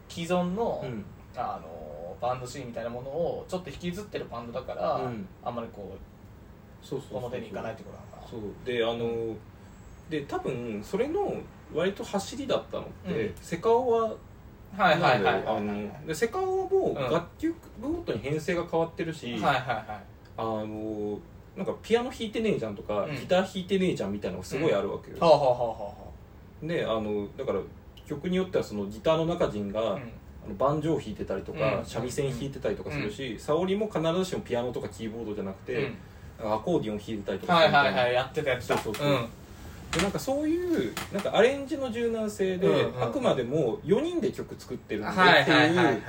[0.10, 1.06] 既存の,、うん。
[1.36, 5.28] あのバンドシーンみたいなものをちょっと引きずってるバンドだから、うん。
[5.44, 5.96] あんまりこ
[6.82, 7.26] そうそうそうう。
[7.26, 8.28] 表に行かないってことなのかな。
[8.28, 8.66] そう。
[8.66, 9.36] であの
[10.10, 11.34] で多分それの
[11.74, 13.36] 割と走りだったのって、うん。
[13.42, 14.04] セカオワ
[14.78, 16.96] はいはいはいはいあはいのでセカオワもうん。
[16.96, 19.86] 楽曲ごとに編成が変わってるし、はいはいはい。
[20.38, 21.20] あの
[21.56, 23.16] なんかピアノ弾いてねえじゃんとか、うん。
[23.16, 26.10] ギター弾いてねえじゃんみたいなのがすごいあるわけよ、はあはあはあは
[26.62, 27.60] であのだから
[28.10, 30.00] 曲によってはそのギターの中人が、あはあ
[30.46, 31.86] あのバンジョー弾いてたりとか、うん。
[31.86, 35.92] 三味線弾いてたりとかするし、沙織も必ずしもピアノとかキーボードじゃなくて、
[36.44, 36.54] うん。
[36.54, 38.78] アコーディオン弾いてたりとかはいはいいはいやってたやってた。
[38.78, 39.14] そうそうそう。
[39.14, 39.30] ん。
[39.92, 46.02] でなんかそういうなんかアレンジの柔軟性で、うんうんあくまでも4人で曲作ってるんだはいっていう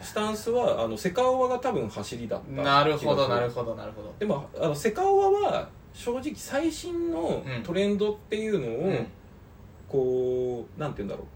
[0.00, 4.14] スタンスはあのセカオワが多分走りだったなるほどなるどほどなるほど。
[4.18, 7.62] でもあのセカオワは正直最新のうん。
[7.62, 9.06] トレンドっていうのを、うん
[9.90, 11.26] こうなんて言うんだろう。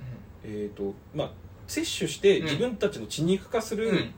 [0.45, 1.31] えっ、とまあ
[1.67, 2.45] 摂取してうん。
[2.45, 4.15] 自分たちの血肉化するうん。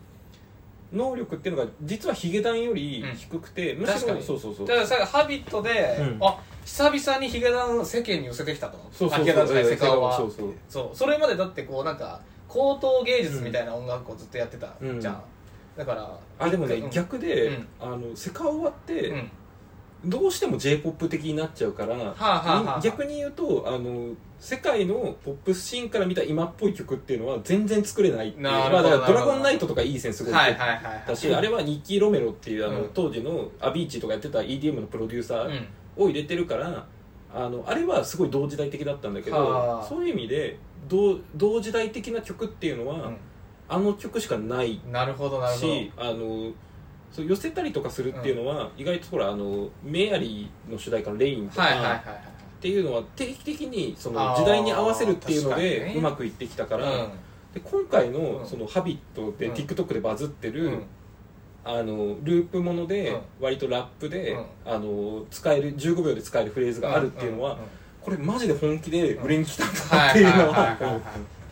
[0.92, 4.66] 能力っていうのが実はヒゲダンより低くて、むしろそうそうそう。
[4.66, 6.18] だからさハビットで、うん。
[6.20, 8.78] あ久々にヒゲダン世間に寄せてきたと。
[8.92, 9.36] そうそうそう。
[9.36, 15.00] そうそうそうそれまでだってこうなんか高等芸術みたいな音楽をずっとやってたうん。
[15.00, 15.22] じゃん、
[15.76, 16.90] だからあでもね、うん。
[16.90, 17.68] 逆で、うん。
[17.80, 19.30] あのセカオワって、うん
[20.04, 22.80] どうしても j p o p 的になっちゃうから、あはあはあ。
[22.80, 28.42] 逆に言うとあの世界のポップスシーンから見た今っぽい曲っていうのは全然作れないっていう。
[28.44, 31.04] まあ、だからドラゴンナイトとかいい線すごいはいはいはいはい。
[31.08, 32.90] だし、あれはニッキー・ロメロっていうあの、うん。
[32.92, 35.68] 当時のアビーチとかやってた EDM のプロデューサーうん。
[36.04, 36.86] を入れてるから、
[37.34, 39.84] あのあれはすごい同時代的だったんだけどはあ。
[39.84, 43.16] そういう意味で同同時代的な曲っていうのは、うん。
[43.68, 45.66] あの曲しかないなるほどなるほど。
[45.66, 46.52] しあの
[47.12, 52.00] そう寄せたりとかするっていうのは、意外とほらあのメアリーの主題歌の「レイン」とか、はいはいはいはい。
[52.00, 57.10] っていうのは定期的にその時代に合わせるっていうのでうまくいってきたから、うん。
[57.54, 58.12] で今回うん。
[58.40, 59.54] のその「ハビットでうん。
[59.54, 60.82] TikTok でバズってる、うん。
[61.64, 63.20] あのループものでうん。
[63.40, 64.46] 割とラップで、うん。
[64.64, 67.60] あの使える15秒で使えるフレーズがあるっていうのは、んん。
[67.60, 67.64] ん
[68.02, 71.00] これマジで本気で売れに来たんだはいっていうのは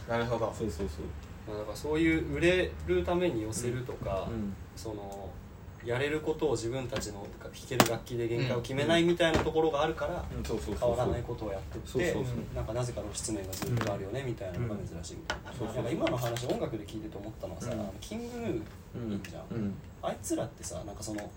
[0.08, 0.54] なるほど。
[0.56, 1.06] そうそうそう、
[1.48, 4.54] まあだからそういう売れるために寄せるとか、うん。
[4.76, 5.30] その
[5.84, 12.16] やれることを自分たちの弾ける楽器で限界を決めないみたいなところがあるから、変わらないことをやってって
[12.54, 17.78] なんかなぜかの失念がずっとあるよねみたいなのが珍しいみたいな,、んか今の話音楽で聞いてて思ったのはさ、うん。
[18.00, 19.56] キングヌーじゃん。
[19.56, 19.74] うん。
[20.02, 21.30] あいつらってさなんかその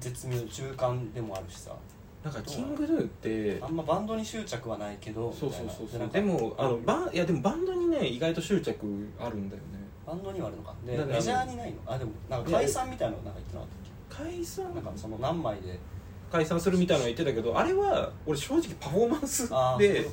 [0.00, 1.72] 絶妙中間でもあるしさ。
[2.24, 10.74] なんかキングヌーってあんまバンドに執着はないけどそうそうでもあのいやでもバンドにね意外と執着あるんだよねバンドにはあるのか。
[10.86, 11.78] でだからメジャーにないの？
[11.86, 14.24] あでもなんか解散みたいなのなんか言ってなかった？
[14.24, 14.68] っ解散？
[14.68, 15.78] けなんかその何枚で。
[16.30, 19.48] 解散するみたいなの言ってたけどあれは俺正直パフォーマンス
[19.78, 20.06] で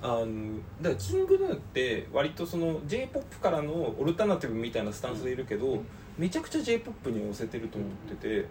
[0.00, 5.86] あのだからキングヌーって割とその j p o p からのオルタナティブみたいなスタンスでいるけど、うん。
[6.16, 8.48] めちゃくちゃ j p o p に寄せてると思ってて、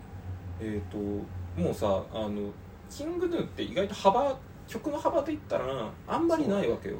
[0.62, 0.98] えっ、と
[1.60, 2.52] もうさあの
[2.90, 4.38] キングヌーって意外と幅
[4.68, 6.98] 曲の幅で言ったらあんまりないわけよ。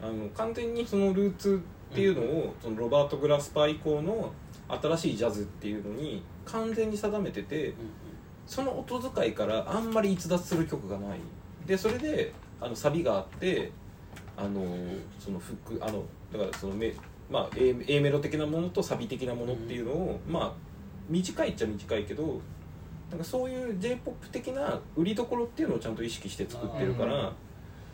[0.00, 1.60] あの完全にそのルーツ
[1.94, 4.32] っていうのを、そのロバート・グラスパー以降の
[4.68, 7.74] 新しいジャズっていうのに完全に定めててうん
[8.46, 11.18] その音使いからあんまり逸脱する曲がない。
[11.66, 13.70] でそれであのサビがあって
[14.36, 14.60] あの
[15.18, 16.92] そのフックあのだからそのメ,、
[17.30, 20.52] まあ、A, A メロ的なものとサビ的なものっていうのを、まあ
[21.08, 22.40] 短いっちゃ短いけど
[23.10, 27.32] なんかそういう j p o p 的な売りどころっていうのをちゃんと意識して作ってるかうら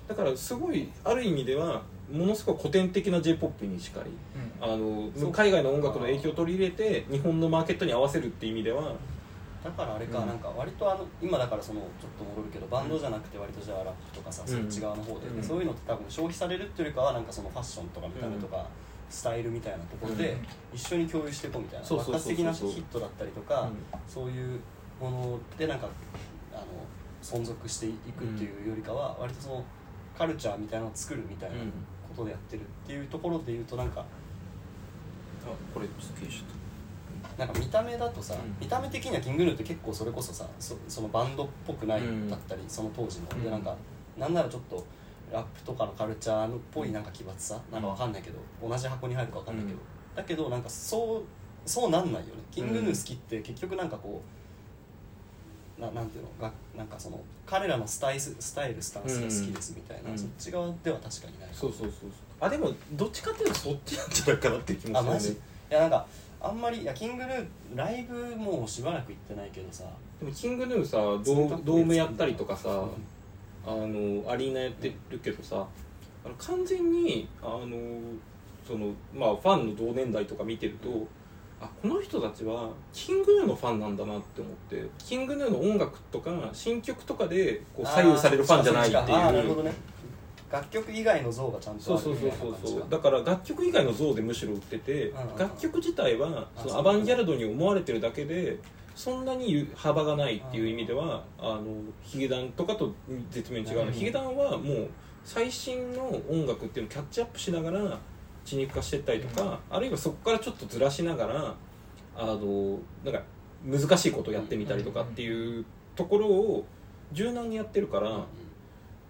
[0.08, 4.04] だからすごいある意味ではものすごい古典的な j p o p に近い
[4.60, 8.94] あのそう海外の音楽の影響を取り入れて日本のマーケットに合わせるっていう意味では。
[9.62, 10.26] だからあれか、うん。
[10.26, 14.56] なんか割とあの今だからそのちょっと戻るけどバンドじゃなくて割とじゃあラップとかさ、うん。
[14.56, 15.42] そっち側の方で、うん。
[15.42, 18.66] そういうのって多分消費されるっていうよりかはなんかそのファッションとか見た目とか、
[19.10, 20.46] スタイルみたいなところでうん。
[20.74, 23.76] 一緒に共有していこうみたいな爆発的なヒットだったりとか、うん。
[24.08, 24.60] そういう
[25.00, 25.88] ものでなんか
[26.52, 26.64] あの
[27.22, 29.64] 存続していくっていうよりかは割とその
[30.16, 31.56] カルチャーみたいなのを作るみたいな
[32.10, 34.04] ことでやってるっていうところで言うとなんかあ
[35.72, 36.44] これすげえし
[37.38, 38.56] なんか見た目だとさ、うん。
[38.60, 43.44] 見た目的にはキングヌーって結構それこそさそそのバンドっぽくないうんだったり、その当時の、うん。
[43.44, 43.76] でなんか
[44.18, 44.84] なんならちょっと
[45.32, 50.16] ラップとかのカルチャーのっぽいなんか奇抜さ、なんかわかんないけど同じ箱に入るかわかんないけど、うん。
[50.16, 51.22] だけどなんかそう
[51.68, 52.42] そうなんないよね。
[52.50, 54.39] キングヌー好きって結局なんかこう
[55.80, 60.18] ななんていうのがなんかその彼らのスタイルスタイルスタンスが好きですみたいな、うん。
[60.18, 62.10] そっち側では確かにないそうそうそうそう。
[62.40, 64.98] あでもどっちかっていうとそっちなんじゃないかなって気もするね。
[64.98, 65.30] あマジ？
[65.30, 65.36] い
[65.70, 66.06] やなんか
[66.42, 69.84] あんまりいやキングヌーライブもうしばらく行ってないけどさ。
[70.20, 72.88] でもキングヌーさドツータップードームやったりとかさうん。
[73.66, 75.66] あのアリーナやってるけどさ
[76.24, 77.68] あの完全にあの
[78.66, 81.06] そのまあファンの同年代とか見てると
[81.60, 89.72] あこの人たちはキングヌーのファンなんだなって思ってキングヌーの音楽とか新曲とかでこう左右されるファンじゃないってあーなるね。
[90.50, 92.68] 楽曲以外の像がちゃんとそうあるみそうそうたいな感じか。
[92.68, 98.58] そうそうだから楽曲以外の像でむしろ売ってて楽曲自体はあそのアバンギャルドに思われてるだけで
[98.96, 101.62] そんなに幅がないっていう意味ではあの
[102.02, 102.92] ヒゲダンとかと
[103.30, 104.88] 絶妙に違ううんのヒゲダンはもう
[105.24, 107.98] 最新の音楽っていうのをキャッチアップしながら
[108.50, 111.54] 血肉化してったりとかあるいはそこからちょっとずらしながら
[112.16, 113.22] あのなんか
[113.64, 116.64] 難しいことをやってみたりとかっていうところを
[117.12, 118.10] 柔軟にやってるから。
[118.10, 118.24] うん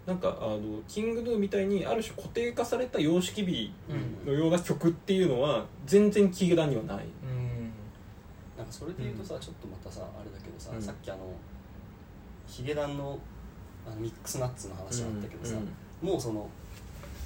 [0.07, 7.05] なんかあのキングヌーみたいにある種固定化された様式美うんのような曲っていうのは全然キゲダンにはない。
[7.23, 7.71] うん。
[8.57, 10.83] なんかそれで言うとさ、ちょっとまたさあれだけどさ、うん。
[10.83, 11.21] さっきあの
[12.47, 13.19] ヒゲダンの
[13.87, 15.55] あのミックスナッツの話あったけどさ、
[16.03, 16.49] もうその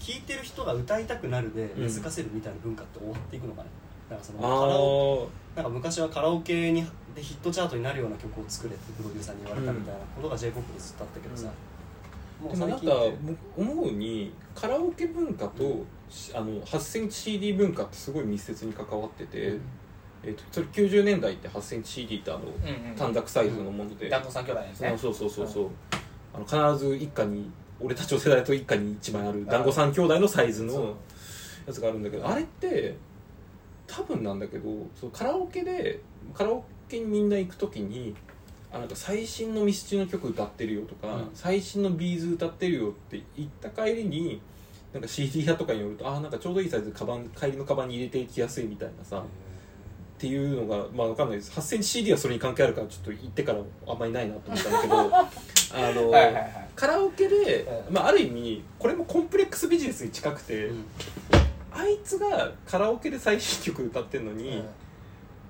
[0.04, 3.68] 聴いてる人が歌いたくなるで根付かせるみたいな文化って終わっていくのかね。
[4.10, 6.84] なんかそのカラオあなんか昔はカラオケに
[7.14, 11.48] でヒットチャートになるような曲を作れってプロデューサーに言われたみたいなことが j p o p でずっとあったけどさ、
[12.42, 12.92] もうあでもなんか
[13.56, 15.86] 思うにカラオケ文化と、
[16.34, 19.58] あの8センチ CD 文化ってすごい密接に関わってて、
[20.22, 24.88] えー、とそれ90年代って8センチ CD ってあのうんうん短冊サイズのもので、団子三兄弟ですね。
[24.88, 25.68] あそうそうそうそう、
[26.34, 27.50] あの必ず一家に
[27.80, 30.94] 俺たちの世代だと一家に一枚ある団子三兄弟のサイズの
[31.66, 32.96] やつがあるんだけどあれって
[33.86, 34.64] 多分なんだけど
[34.98, 36.00] そうカラオケで
[36.32, 38.14] カラオケにみんな行く時に
[38.72, 41.30] あなんか最新のミスチの曲歌ってるよとか、うん。
[41.32, 44.40] 最新のビーズ歌ってるよって言った帰りに
[44.92, 49.22] なんか CD 屋とかによるとあーなんかちょうどいいサイズカバン帰りのカバンに入れていきやすいみたいなさ、
[50.14, 51.50] っていうのがまあわかんないです。
[51.52, 54.94] 8000 CD はそれに関係あるからちょっと言ってからあんまりないなと思ったんだけど
[55.76, 56.68] あの、はいはいはい。
[56.76, 60.84] カラオケで、うまあ、ある意味これもコンプレックスビジネスに近くて、うん。
[61.72, 64.64] あいつがカラオケで最新曲歌ってるのに、うん。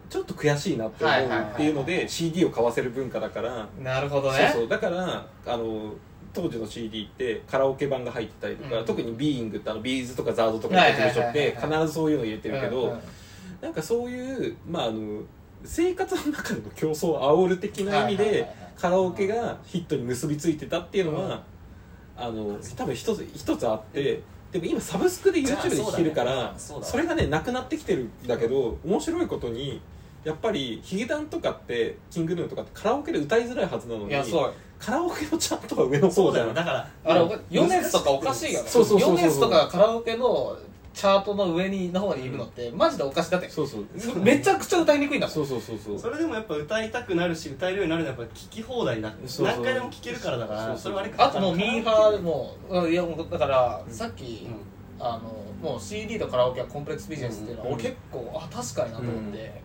[0.08, 1.16] ちょっと悔しいなって思う
[1.52, 4.48] っていうので CD を買わせる文化だから、なるほどね。
[4.50, 4.68] そうそう。
[4.68, 5.92] だからあの
[6.32, 8.86] 当時の CD ってカラオケ版が入ってたりとか、うん。
[8.86, 13.00] 特にビーイングってあのビーズとかザードとかやってる人って必ずそういうの入れてるけど、うんうん
[13.64, 15.22] なんかそういうまああの
[15.64, 18.46] 生活の中での競争を煽る的な意味で
[18.76, 21.42] カラオケがヒットに結びついてたっていうのは、
[22.14, 24.20] あの多分一つ一つあって
[24.52, 29.80] でも今サブスクで YouTube で聴けるからそれがねなくなってきてるんだけど面白いことに
[30.24, 34.14] やっぱりヒゲダンとかってキングヌーとかってカラオケで歌いづらいはずなのに
[34.78, 40.58] カラオケのチャートは上の方じゃんよだからあれヨネスとかおかしいよねそうそうそうそうヨネスとかカラオケの
[40.94, 44.18] チャートの上にの方にいるのってマジでおかしいだってそうそう。
[44.20, 45.34] めちゃくちゃ歌いにくいんだもん。
[45.34, 45.98] そうそうそうそう。
[45.98, 49.46] それでもやっぱ歌いたくなるし歌えるようになるのはやっぱ聞き放題だそうそう。
[49.46, 53.92] 何回でも聴けるからだからそうそうそれはあれあともうミーハーもうんいやもうだからうん。
[53.92, 57.74] さっきうんあのもう CD とカラオケはコンプレックスビジネスっていうのはうん。
[57.74, 59.62] 俺結構あ確かになと思って。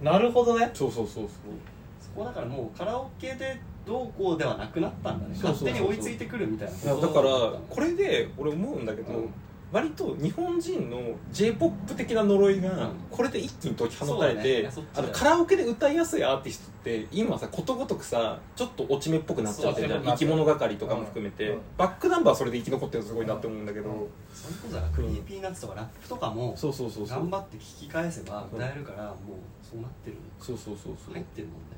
[0.00, 0.70] なるほどね。
[0.72, 1.26] そうそうそうそう。
[2.00, 5.38] そこだからもうカラオケでどうこうではなくなったんだね。
[5.42, 6.94] 勝手に追いついてくるみたいな。
[6.94, 7.30] だから
[7.68, 9.30] これで俺思うんだけど、うん
[9.72, 11.00] 割と日本人の
[11.32, 12.90] j p o p 的な呪いがうん。
[13.10, 21.60] これで一気に解き放たれて、やそっちだよあのカラオケで歌いやすいアーティストって今さことごとくさちょっと落ち目っぽくなっちゃってるじゃん生き物係とかも含めて、うん。
[21.76, 24.08] バックナンバーはそれで生き残ってるのすごいなって思うんだけど、うん。
[24.32, 27.18] それこそクリーピーナッツとかラップとかもそうそうそうそう。
[27.18, 29.16] 頑張って聞き返せば歌えるからもう
[29.62, 30.16] そうなってる。
[30.38, 31.14] そうそうそうそう。
[31.14, 31.75] 入ってるもんね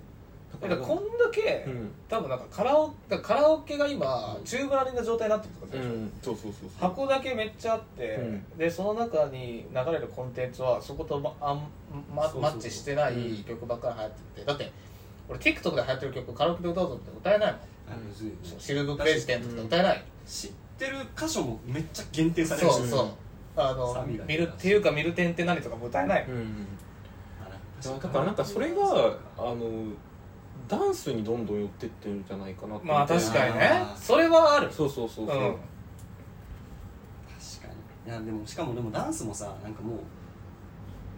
[0.61, 2.93] だからこんだけうん、多分なんかカラオ
[3.23, 6.71] カラオケが今中ぶらりんな状態になってるってことでしょうん、そうそうそうそう。
[6.81, 8.59] 箱だけめっちゃあって、うん。
[8.59, 11.63] でその中に流れるコンテンツはそことまあん
[12.15, 12.53] まそうそうそう。
[12.53, 14.47] マッチしてないうん曲ばっかり流行ってて。
[14.47, 14.73] だって
[15.29, 17.61] 俺 TikTok で流行ってる曲カラオケで歌おうと思って歌えないもん。
[18.59, 23.09] シルブプレジデントとか歌えない、知ってる箇所もめっちゃ限定されるしそうそう。
[23.57, 26.67] あの見るっていうか見る点って何とかも歌えないもん、うん。
[27.43, 28.83] あだからなんかそれが
[29.37, 29.57] あの
[30.69, 32.87] ダンスにどんどん寄ってってるんじゃないかなって。
[32.87, 33.67] まあ確かにね。
[33.67, 33.99] あー。
[34.01, 34.71] それはある。
[34.71, 35.41] そうそうそうそう、うん。
[35.41, 35.49] 確か
[38.07, 38.11] に。
[38.11, 39.95] いやでもしかもでもダンスもさなんかも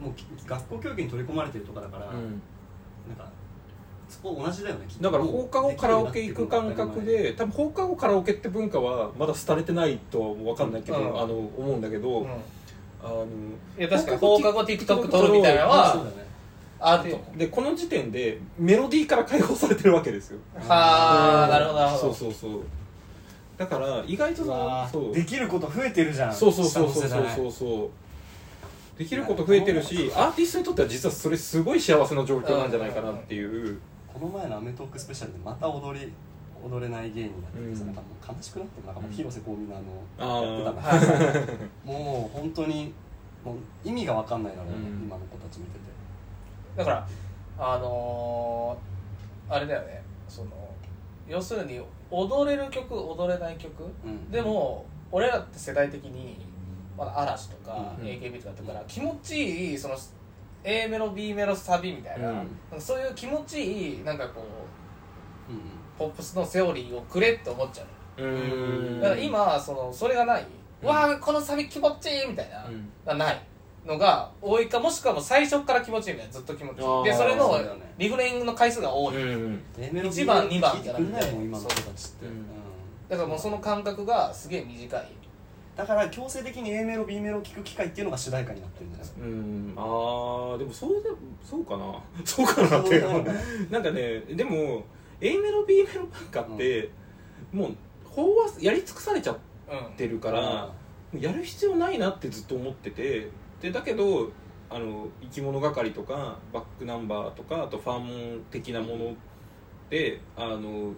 [0.02, 2.40] うもう学校教育に取り込まれてるとかだから、うん。
[3.08, 3.30] なんか
[4.08, 5.02] そこ同じだよねきっと。
[5.02, 11.20] だから放課後カラオケ行く感覚で多分放課後カラオケって文化はまだ廃れてないとは分かんないけど、うん。
[11.20, 12.30] あの思うんだけど、うん。
[13.02, 13.26] あの
[13.78, 16.22] いや確かに放課後 TikTok 撮るみたいなのはあそうだねで
[16.80, 20.38] あると思うでこの時点でメロディーから解放されてるわけですよ。
[20.56, 22.14] はあなるほどなるほど。
[22.14, 22.62] そうそうそう。
[23.58, 26.34] だから意外とそうーできること増えてるじゃん。
[26.34, 28.98] そうそうそうそうそうそう。
[28.98, 33.78] できること増えてるしアーティストにとっては実はそれすごい幸せな状況なんじゃないかなっていう。
[34.12, 36.12] この前の『アメトーーク』スペシャルでまた踊り
[36.62, 38.86] 踊れない芸人になってさ、うんなんかもう悲しくなってる。
[38.86, 39.76] なんかもううん広瀬香美の
[40.18, 40.80] あのやってたの。
[40.80, 41.46] はいはい
[41.86, 42.92] もう本当に
[43.44, 43.56] もう
[43.88, 45.04] 意味が分かんないだろうね、うん。
[45.04, 45.89] 今の子たち見てて
[46.80, 47.08] だから
[47.58, 50.02] あのー、あれだよね。
[50.28, 50.50] その
[51.28, 53.84] 要するに踊れる曲踊れない曲。
[54.04, 54.30] うん。
[54.30, 56.38] でも俺らって世代的に
[56.96, 58.06] まだ嵐とかうん。
[58.06, 59.96] AKB とかだったから気持ちいいその
[60.64, 62.44] A メロ B メロサビみたいな、
[62.78, 64.42] そういう気持ちいいなんかこ
[65.48, 65.60] ううん
[65.98, 69.00] ポップスのセオリーをくれって思っちゃう。
[69.00, 70.46] だから今そのそれがない、
[70.82, 70.88] うん。
[70.88, 72.90] わあこのサビ気持ちいいみたいな、うん。
[73.04, 73.40] がない
[73.86, 77.04] のが多いかもしくはもう最初から気持ちいいみたいなずっと気持ちいい。
[77.04, 77.58] でそれの
[77.98, 82.28] リフレイングの回数が多い、うんメロディー一番二番聞いてくんないもん今の子たちって、そう。
[82.28, 82.46] うん。
[83.08, 85.08] だからもうその感覚がすげえ短い。
[85.76, 89.74] だから強制的に A メロ B メロを聞く機会っていうのが主題歌になってるんじゃないうん。
[89.76, 91.08] あーでもそうで
[91.42, 91.94] そうかな。
[92.24, 93.00] そうかなって。
[93.70, 94.84] なんかねでも
[95.20, 96.90] A メロ B メロなんかって、
[97.52, 99.38] もう法はやり尽くされちゃっ
[99.70, 100.72] うんてるから、も
[101.14, 103.28] うやる必要ないなってずっと思ってて
[103.60, 104.30] でだけど
[104.70, 109.14] あの生き物係とかバックナンバーとかあとファン的なもの
[109.90, 110.92] であの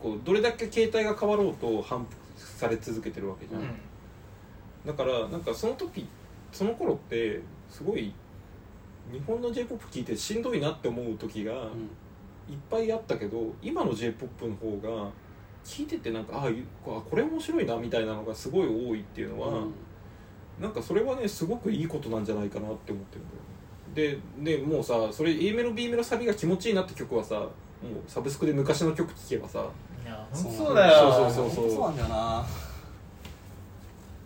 [0.00, 3.68] こうどれだけ形態が変わろうと反復され続けてるわけじゃん、うん。
[4.86, 6.08] だからなんかその時
[6.50, 8.12] その頃ってすごい
[9.12, 11.90] 日本の j p o p 聴いてしんどいなって思う時がうん。
[12.48, 15.10] いっぱいあったけど今の j p o p の方が
[15.62, 16.50] 聴いててなんかああ
[16.84, 19.74] これ面白いなみたいなのがすごい多いっていうのは、うん
[20.60, 24.20] なんかそれはねすごくいいことなんじゃないかなって思ってるんだよね。
[24.44, 27.50] ででもうさそれ A メロ B メロサビが気持ちいいなって曲はさもう
[28.06, 29.64] サブスクで昔の曲聴けばさ。
[30.04, 31.12] いやそうそうだよ。
[31.12, 31.80] そうそうそうそう。
[31.80, 32.46] なんだよな。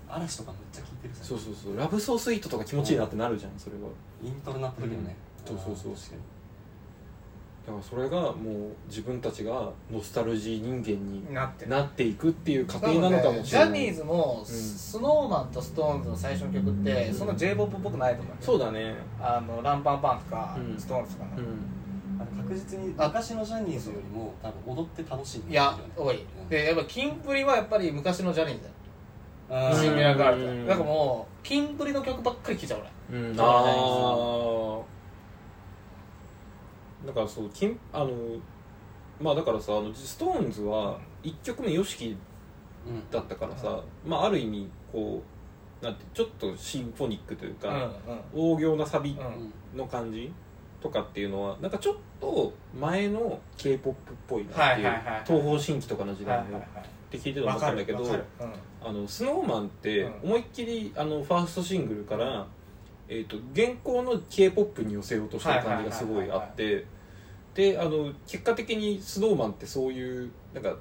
[0.09, 1.77] 嵐とかめっちゃ聞いてるさそうそうそう。
[1.77, 3.89] Love so sweet とか気持ちいいなってなるじゃんそれは。
[4.23, 5.93] イントロなった時のね、そうそうそう。
[5.95, 6.21] 確かに
[7.67, 8.35] だからそれがもう
[8.89, 11.71] 自分たちがノスタルジー人間になってる。
[11.71, 13.78] なっていくっていう過程なのかもしれない。
[13.78, 17.29] ジャニーズも、 Snow Man と SixTONES の最初の曲って、そん。
[17.29, 18.95] な j p o p っぽくないと思うそうだね。
[19.19, 20.79] あのランパンパンとか、うん。
[20.79, 22.21] SixTONES とかの、うん。
[22.21, 29.75] あの確実に昔のジャニーズよりも多分踊って楽しいんいや多い、うんでやっぱキンプリはやっぱり昔のジャニーズだよ。
[29.75, 30.67] シンミラーガールとかうん。
[30.67, 33.19] なんかもうキンプリの曲ばっかり聴いちゃう俺。
[33.19, 33.41] うん。
[33.41, 34.94] ああ
[37.07, 38.11] だからそう金あの
[39.21, 42.17] まあだからさあのストーンズは1曲目 YOSHIKI
[42.87, 43.11] うん。
[43.11, 45.23] だったからさ、まあある意味こ
[45.83, 47.69] うなんてちょっとシンフォニックというか、
[48.35, 48.55] うんうん。
[48.55, 50.33] 大行なサビうんの感じ
[50.81, 54.91] とかっていうのはなんかちょっと前の k p o p っぽいなっていう、
[55.27, 58.61] 東方神起とかの時はい代の、はいはいって聞いてて思ったんだけどわかるわかる。
[58.87, 60.15] あのスノーマンってうん。
[60.25, 62.47] 思いっきりあのファーストシングルから、
[63.09, 66.85] えー、と現行の k p o p に寄せようとしてる感じがすごいあって
[67.55, 70.77] であの結果的にスノーマンってそういうなんか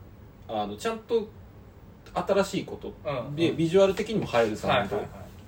[0.47, 1.27] あのちゃんと
[2.13, 2.93] 新しいこと
[3.35, 4.99] でビジュアル的にも映えるサウンドっ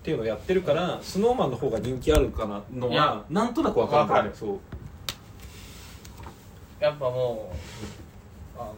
[0.03, 4.31] ていうのをやってるから、スノーマンの方が人気あるかなのはなんとなく分かるわかる。
[4.33, 4.59] そう。
[6.79, 7.51] やっぱも
[8.55, 8.73] うあの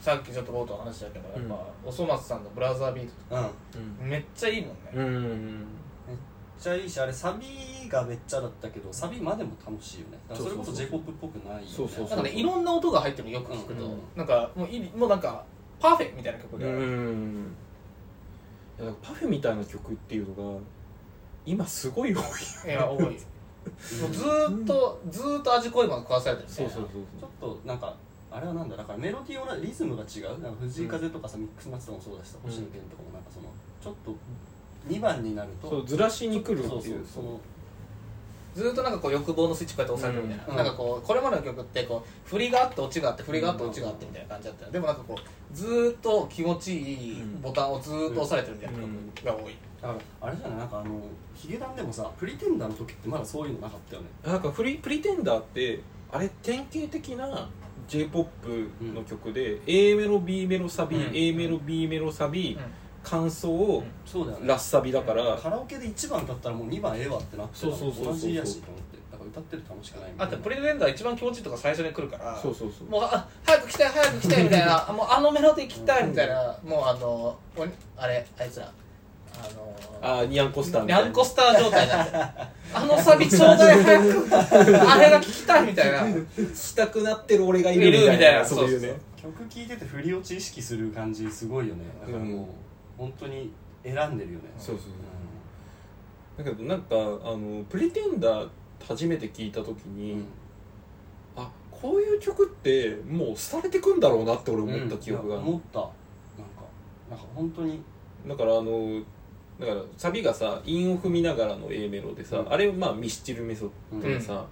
[0.00, 3.50] さっきちょっと冒頭話したけどやっぱ、おそ松さんの「ブラザービートとか
[4.00, 5.66] めっちゃいいもんね、うん
[6.62, 10.18] ちゃいいしあれサビがめっちゃだったけどサビまでも楽しいよね。
[10.28, 11.66] だからそれこそ j p o p っぽくないよね。
[11.66, 15.44] そうそうなんかねいろんな音が入ってるのよく聞くと、うんうんなんかもういもうなんか
[15.80, 17.46] パーフェみたいな曲うで、ん
[18.78, 20.60] いやだからパフェみたいな曲っていうのが
[21.44, 22.22] 今すごい多い
[22.66, 23.04] いや多い。
[23.04, 23.14] もう
[24.12, 27.02] ずーっとずーっと味濃いもの食わされてるみたいなそうそうそう。
[27.20, 27.96] ちょっとなんか
[28.30, 30.40] あれはなんだだからメロディーはリズムが違う。
[30.40, 33.48] なんか藤井風とかさ、ミックスマスターもそうだしさ星野源とかもなんかその
[33.82, 34.14] ちょっと
[34.88, 37.02] 2番になるとそうずらしに来るっていう。
[37.02, 37.40] うそその
[38.54, 40.56] ずーっとなんかこう欲望のスイッチこうやって押さえてるみたいな、うん。
[40.58, 48.78] なんかこうこれまでの曲ってこう振りがあってオチがあって振りがあってオチがあってみたいな感じだったよでもなんかこうずーっと気持ちいいボタンをずーっと押されてるみたいな。
[49.14, 50.58] 曲が多い、だからあれじゃない？
[50.58, 51.00] なんかあの
[51.34, 54.08] ヒゲダンでもさプリテンダーの時ってまだそういうのなかったよね。
[54.22, 55.80] なんかフリプリテンダーって
[56.10, 57.48] あれ典型的な
[57.88, 61.16] j p o p の曲で、A メロ B メロサビ、うん。
[61.16, 62.58] A メロ B メロサビ、
[63.02, 64.48] 感想、そうだよね。
[64.48, 68.98] ラッサビだから、カラオケで1番歌ったらもう2番ええわってなってそうそうそうそう同じやしと思って。
[69.12, 70.34] だから歌ってる楽しくないみたいな。
[70.34, 72.38] あとプリテンダー一番気持ちいいとか最初に来るから。
[72.40, 74.88] そうそうそうもうあ早く来たい早く来たいみたいな。
[74.88, 76.56] あもうあのメロディー聞きたいみたいな。
[76.64, 77.38] もうあのお
[77.96, 78.66] あれあいつら
[79.34, 81.02] あのあーニャンコスターみたいな。
[81.02, 82.22] ニャンコスター状態になってる
[82.74, 86.00] あのサビちょうだい早くあれが聞きたいみたいな。
[86.54, 88.44] したくなってる俺がいるみたいな。
[88.44, 88.88] そういうね
[89.20, 89.32] そう。
[89.32, 91.82] 曲聴いてて振り落ち意識する感じすごいよね。
[92.00, 92.46] だからもう、うん
[92.96, 94.44] 本当に選んでるよね。
[94.58, 94.86] そうそう
[96.36, 98.48] だけどなんかあのプリテンダー
[98.86, 99.96] 初めて聞いた時うん。
[99.96, 100.24] に、
[101.36, 105.78] あこういう曲ってもう廃れてくんだろうなって俺思った記憶が、いや思った。
[105.80, 105.92] なんか
[107.10, 107.82] なんか本当に。
[108.26, 109.02] だからあの
[109.60, 112.52] だからサビがさ韻を踏みながらの A メロでさ、うん。
[112.52, 114.46] あれはまあミスチルメソッドでさ、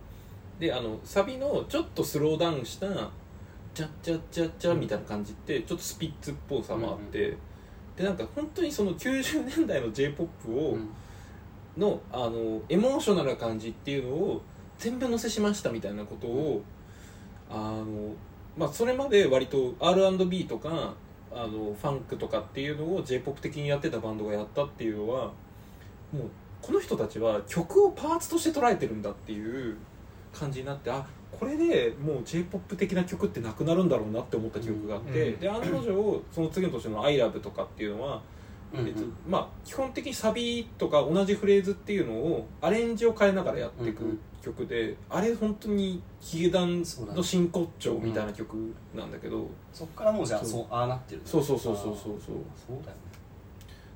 [0.58, 2.86] であのサビのちょっとスローダウンした
[3.74, 7.36] 「チャッチャッチャッチャ」みたいな感じってちょっとスピッツっぽさもあって、
[8.00, 10.88] でなんか本当にその90年代の j p o p を、うん。
[11.76, 14.42] のあのエモーショナルな感じっていうのを
[14.78, 16.62] 全部載せしましたみたいなことを、
[17.50, 18.14] あの
[18.56, 20.94] まあそれまで割と R&B とか
[21.32, 25.32] あのファンクとかっていうのを j p o p 的にやってたバンドがやったっていうのは
[26.12, 26.30] もう
[26.60, 29.76] この人たちは曲をパーツとして捉えてるんだっていう
[30.32, 31.06] 感じになってあ
[31.38, 38.20] これでもう j p o p 的な曲ってなくなるんだろうなって思った記憶があって、うんで案の定その次の年の「ILOVE」とかっていうのは
[38.72, 50.50] うんえっとまあ、基本的にサビとか同じフレーズっていうのをアレンジを変えながらやっていく曲で、あれ本当にヒゲダンの真骨頂みたいな曲なんだけど、そっからもうじゃあそう。
[50.50, 51.96] そうああなってるそうそうそうそうそう。
[51.96, 53.10] そうそうだよね。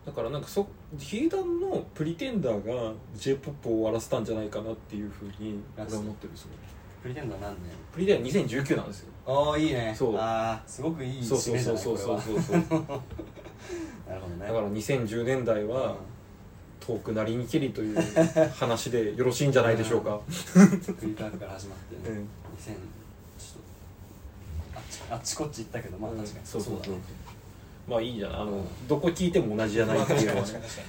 [0.05, 0.67] だからなんかそ
[0.99, 6.74] ヒゲダンのプリテンダーが j p o p を終わらせたんじゃないかなっていうふうに俺は思ってるすごい
[7.05, 7.61] プリテンダー何年？
[7.93, 9.13] プリテンダー2019なんですよ。
[9.27, 9.95] ああいいね。
[9.95, 10.17] そう。
[10.17, 12.17] ああすごくいいそうそうそうそうそう。
[12.17, 12.57] こそう
[14.09, 14.47] なるほどね。
[14.47, 15.97] だから2010年代は
[16.81, 17.99] 遠くなりにけりという
[18.55, 20.19] 話でよろしいんじゃないでしょうか、
[20.57, 22.17] う んクリカークから始まってね。
[22.17, 22.23] うん。
[22.23, 22.25] 2000
[22.65, 22.73] ちょっ
[24.73, 26.39] とあっちあっちこっち行ったけどまあ確かに。
[26.43, 26.83] そうそうそう。
[26.85, 26.95] だね。
[27.87, 28.41] まあいいじゃない。
[28.41, 30.41] あのどこ聞いても同じじゃないっていうのはね。
[30.41, 30.83] 確かに確かに